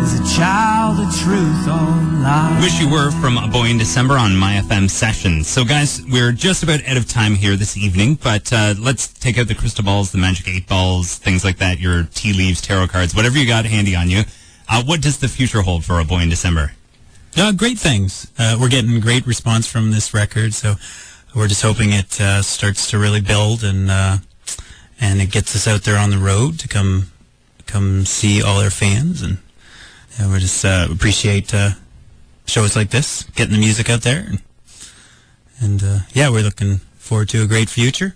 is 0.06 0.20
a 0.20 0.36
child 0.38 1.00
of 1.00 1.12
truth 1.18 1.66
or 1.66 2.22
lie. 2.22 2.58
Wish 2.62 2.80
You 2.80 2.88
Were 2.88 3.10
from 3.10 3.38
A 3.38 3.48
Boy 3.48 3.66
in 3.66 3.78
December 3.78 4.14
on 4.14 4.36
My 4.36 4.54
FM 4.54 4.88
Sessions. 4.88 5.48
So, 5.48 5.64
guys, 5.64 6.00
we're 6.08 6.30
just 6.30 6.62
about 6.62 6.86
out 6.86 6.96
of 6.96 7.08
time 7.08 7.34
here 7.34 7.56
this 7.56 7.76
evening, 7.76 8.14
but 8.22 8.52
uh, 8.52 8.74
let's 8.78 9.08
take 9.08 9.36
out 9.36 9.48
the 9.48 9.54
crystal 9.56 9.84
balls, 9.84 10.12
the 10.12 10.18
magic 10.18 10.46
eight 10.48 10.68
balls, 10.68 11.16
things 11.16 11.44
like 11.44 11.58
that, 11.58 11.80
your 11.80 12.04
tea 12.14 12.32
leaves, 12.32 12.60
tarot 12.60 12.86
cards, 12.86 13.16
whatever 13.16 13.36
you 13.36 13.48
got 13.48 13.64
handy 13.64 13.96
on 13.96 14.08
you. 14.08 14.22
Uh, 14.68 14.84
what 14.84 15.02
does 15.02 15.18
the 15.18 15.26
future 15.26 15.62
hold 15.62 15.84
for 15.84 15.98
A 15.98 16.04
Boy 16.04 16.20
in 16.20 16.28
December? 16.28 16.72
Uh, 17.36 17.50
great 17.50 17.78
things. 17.78 18.30
Uh, 18.38 18.56
we're 18.60 18.68
getting 18.68 19.00
great 19.00 19.26
response 19.26 19.66
from 19.66 19.90
this 19.90 20.14
record, 20.14 20.54
so 20.54 20.74
we're 21.34 21.48
just 21.48 21.62
hoping 21.62 21.92
it 21.92 22.20
uh, 22.20 22.42
starts 22.42 22.88
to 22.90 22.98
really 22.98 23.20
build 23.20 23.64
and 23.64 23.90
uh, 23.90 24.18
and 25.00 25.20
it 25.20 25.32
gets 25.32 25.56
us 25.56 25.66
out 25.66 25.82
there 25.82 25.98
on 25.98 26.10
the 26.10 26.18
road 26.18 26.60
to 26.60 26.68
come 26.68 27.10
come 27.66 28.04
see 28.04 28.40
all 28.40 28.60
our 28.60 28.70
fans, 28.70 29.20
and 29.20 29.38
yeah, 30.18 30.32
we 30.32 30.38
just 30.38 30.64
uh, 30.64 30.88
appreciate 30.90 31.54
uh, 31.54 31.70
shows 32.46 32.76
like 32.76 32.90
this, 32.90 33.24
getting 33.34 33.52
the 33.52 33.60
music 33.60 33.90
out 33.90 34.02
there, 34.02 34.24
and, 34.28 34.42
and 35.60 35.82
uh, 35.82 35.98
yeah, 36.12 36.30
we're 36.30 36.42
looking 36.42 36.78
forward 36.96 37.28
to 37.30 37.42
a 37.42 37.46
great 37.46 37.68
future. 37.68 38.14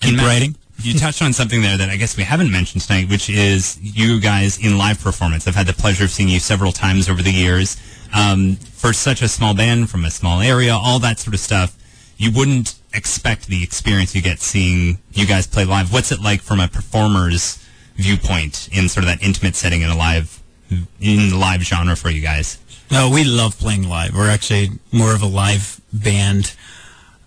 Keep 0.00 0.08
And 0.08 0.16
Matt, 0.18 0.26
writing. 0.26 0.56
You 0.82 0.94
touched 0.98 1.22
on 1.22 1.32
something 1.32 1.62
there 1.62 1.76
that 1.76 1.88
I 1.88 1.96
guess 1.96 2.16
we 2.16 2.24
haven't 2.24 2.50
mentioned 2.50 2.82
tonight, 2.82 3.08
which 3.08 3.30
is 3.30 3.78
you 3.80 4.20
guys 4.20 4.58
in 4.64 4.78
live 4.78 5.00
performance. 5.00 5.46
I've 5.46 5.54
had 5.54 5.66
the 5.66 5.72
pleasure 5.72 6.04
of 6.04 6.10
seeing 6.10 6.28
you 6.28 6.40
several 6.40 6.72
times 6.72 7.08
over 7.08 7.22
the 7.22 7.32
years. 7.32 7.76
Um, 8.14 8.56
for 8.56 8.92
such 8.92 9.22
a 9.22 9.28
small 9.28 9.54
band 9.54 9.90
from 9.90 10.04
a 10.04 10.10
small 10.10 10.40
area, 10.40 10.72
all 10.72 10.98
that 11.00 11.18
sort 11.18 11.34
of 11.34 11.40
stuff, 11.40 11.76
you 12.16 12.30
wouldn't 12.30 12.74
expect 12.94 13.46
the 13.46 13.62
experience 13.62 14.14
you 14.14 14.22
get 14.22 14.40
seeing 14.40 14.98
you 15.12 15.26
guys 15.26 15.46
play 15.46 15.64
live. 15.64 15.92
What's 15.92 16.12
it 16.12 16.20
like 16.20 16.40
from 16.40 16.60
a 16.60 16.68
performer's 16.68 17.62
viewpoint 17.96 18.68
in 18.72 18.88
sort 18.88 19.04
of 19.04 19.08
that 19.08 19.22
intimate 19.22 19.54
setting 19.54 19.82
in 19.82 19.90
a 19.90 19.96
live 19.96 20.42
in 20.70 21.30
the 21.30 21.36
live 21.36 21.62
genre 21.62 21.96
for 21.96 22.10
you 22.10 22.22
guys? 22.22 22.58
No, 22.90 23.10
we 23.10 23.24
love 23.24 23.58
playing 23.58 23.88
live. 23.88 24.14
We're 24.14 24.30
actually 24.30 24.70
more 24.92 25.14
of 25.14 25.22
a 25.22 25.26
live 25.26 25.80
band 25.92 26.54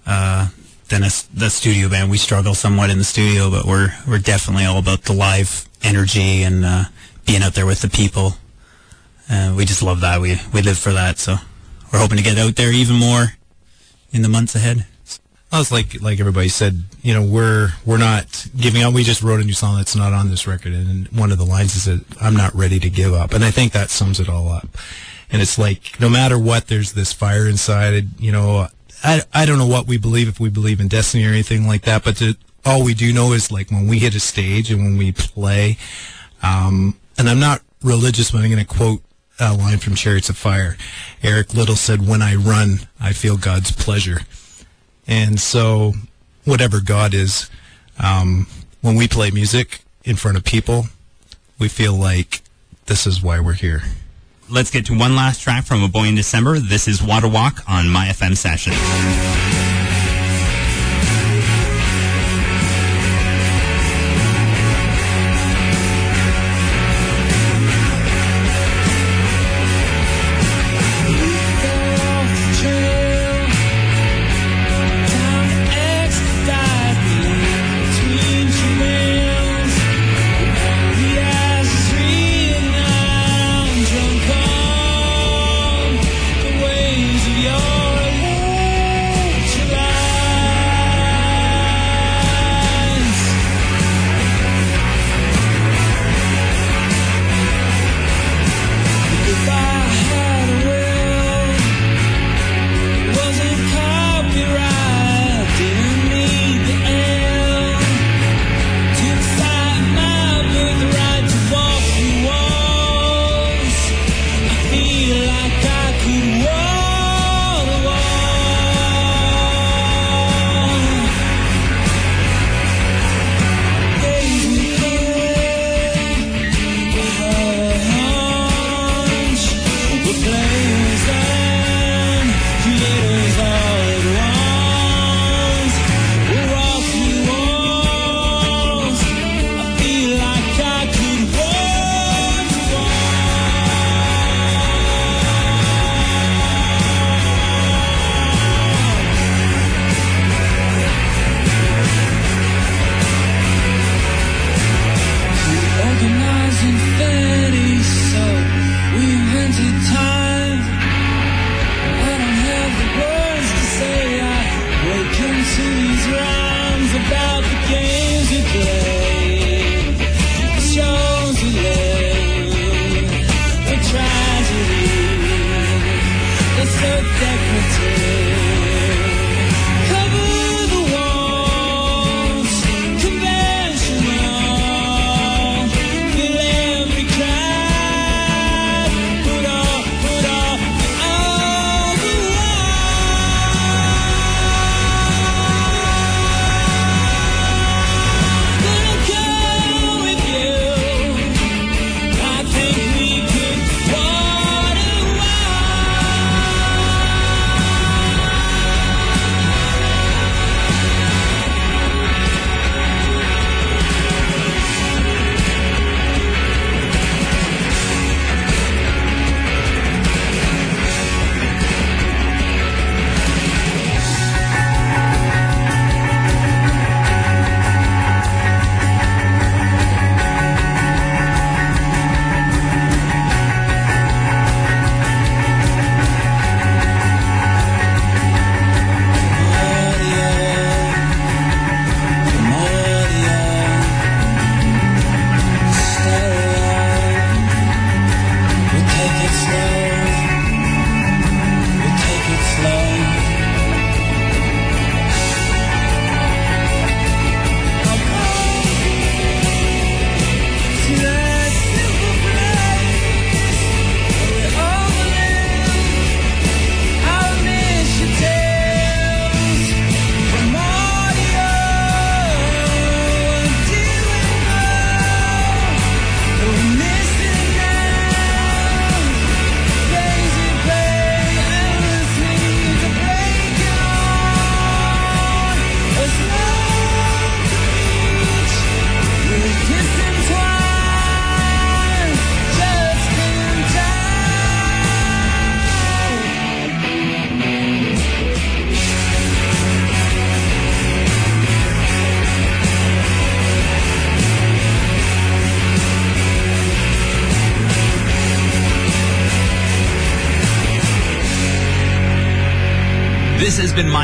uh, 0.05 0.49
than 0.87 1.03
a, 1.03 1.09
the 1.33 1.49
studio 1.49 1.89
band. 1.89 2.09
We 2.09 2.17
struggle 2.17 2.53
somewhat 2.53 2.89
in 2.89 2.97
the 2.97 3.03
studio, 3.03 3.49
but 3.49 3.65
we're 3.65 3.93
we're 4.07 4.19
definitely 4.19 4.65
all 4.65 4.79
about 4.79 5.03
the 5.03 5.13
live 5.13 5.67
energy 5.83 6.43
and 6.43 6.65
uh, 6.65 6.83
being 7.25 7.43
out 7.43 7.53
there 7.53 7.65
with 7.65 7.81
the 7.81 7.89
people. 7.89 8.33
Uh, 9.29 9.53
we 9.55 9.65
just 9.65 9.83
love 9.83 10.01
that. 10.01 10.21
We 10.21 10.37
we 10.53 10.61
live 10.61 10.77
for 10.77 10.93
that. 10.93 11.19
So 11.19 11.35
we're 11.91 11.99
hoping 11.99 12.17
to 12.17 12.23
get 12.23 12.37
out 12.37 12.55
there 12.55 12.71
even 12.71 12.95
more 12.95 13.33
in 14.11 14.21
the 14.21 14.29
months 14.29 14.55
ahead. 14.55 14.85
I 15.51 15.57
was 15.57 15.71
like 15.71 16.01
like 16.01 16.19
everybody 16.19 16.49
said, 16.49 16.83
you 17.01 17.13
know, 17.13 17.23
we're 17.23 17.71
we're 17.85 17.97
not 17.97 18.47
giving 18.55 18.83
up. 18.83 18.93
We 18.93 19.03
just 19.03 19.23
wrote 19.23 19.39
a 19.39 19.43
new 19.43 19.53
song 19.53 19.77
that's 19.77 19.95
not 19.95 20.13
on 20.13 20.29
this 20.29 20.45
record, 20.45 20.73
and 20.73 21.07
one 21.07 21.31
of 21.31 21.39
the 21.39 21.45
lines 21.45 21.75
is 21.75 21.85
that 21.85 22.05
I'm 22.21 22.35
not 22.35 22.53
ready 22.53 22.79
to 22.79 22.89
give 22.89 23.13
up, 23.13 23.33
and 23.33 23.43
I 23.43 23.49
think 23.49 23.71
that 23.71 23.89
sums 23.89 24.19
it 24.19 24.29
all 24.29 24.49
up. 24.49 24.67
And 25.31 25.41
it's 25.41 25.57
like 25.57 25.99
no 25.99 26.07
matter 26.07 26.37
what, 26.37 26.67
there's 26.67 26.93
this 26.93 27.13
fire 27.13 27.47
inside. 27.47 28.21
You 28.21 28.31
know, 28.31 28.67
I 29.03 29.23
I 29.33 29.45
don't 29.47 29.57
know 29.57 29.65
what 29.65 29.87
we 29.87 29.97
believe 29.97 30.27
if 30.27 30.39
we 30.39 30.49
believe 30.49 30.79
in 30.79 30.87
destiny 30.87 31.25
or 31.25 31.29
anything 31.29 31.67
like 31.67 31.81
that, 31.81 32.03
but 32.03 32.17
to, 32.17 32.35
all 32.63 32.83
we 32.83 32.93
do 32.93 33.11
know 33.11 33.33
is 33.33 33.51
like 33.51 33.71
when 33.71 33.87
we 33.87 33.97
hit 33.99 34.13
a 34.13 34.19
stage 34.19 34.69
and 34.69 34.83
when 34.83 34.97
we 34.97 35.11
play, 35.11 35.77
um, 36.43 36.95
and 37.17 37.27
I'm 37.27 37.39
not 37.39 37.61
religious, 37.81 38.29
but 38.29 38.41
I'm 38.41 38.51
going 38.51 38.63
to 38.63 38.65
quote 38.65 39.01
a 39.39 39.55
line 39.55 39.79
from 39.79 39.95
Chariots 39.95 40.29
of 40.29 40.37
Fire. 40.37 40.77
Eric 41.23 41.55
Liddell 41.55 41.75
said, 41.75 42.07
"When 42.07 42.21
I 42.21 42.35
run, 42.35 42.81
I 42.99 43.13
feel 43.13 43.35
God's 43.35 43.71
pleasure." 43.71 44.21
And 45.09 45.39
so, 45.39 45.93
whatever 46.45 46.79
God 46.79 47.15
is, 47.15 47.49
um, 48.01 48.45
when 48.81 48.95
we 48.95 49.07
play 49.07 49.31
music 49.31 49.81
in 50.03 50.15
front 50.15 50.37
of 50.37 50.43
people, 50.43 50.85
we 51.57 51.67
feel 51.67 51.93
like 51.95 52.41
this 52.85 53.07
is 53.07 53.21
why 53.21 53.39
we're 53.39 53.53
here. 53.53 53.81
Let's 54.51 54.69
get 54.69 54.85
to 54.85 54.97
one 54.97 55.15
last 55.15 55.41
track 55.41 55.65
from 55.65 55.81
A 55.81 55.87
Boy 55.87 56.05
in 56.05 56.15
December. 56.15 56.59
This 56.59 56.87
is 56.87 57.01
Water 57.01 57.27
Walk 57.27 57.63
on 57.67 57.89
My 57.89 58.07
FM 58.07 58.37
Session. 58.37 59.68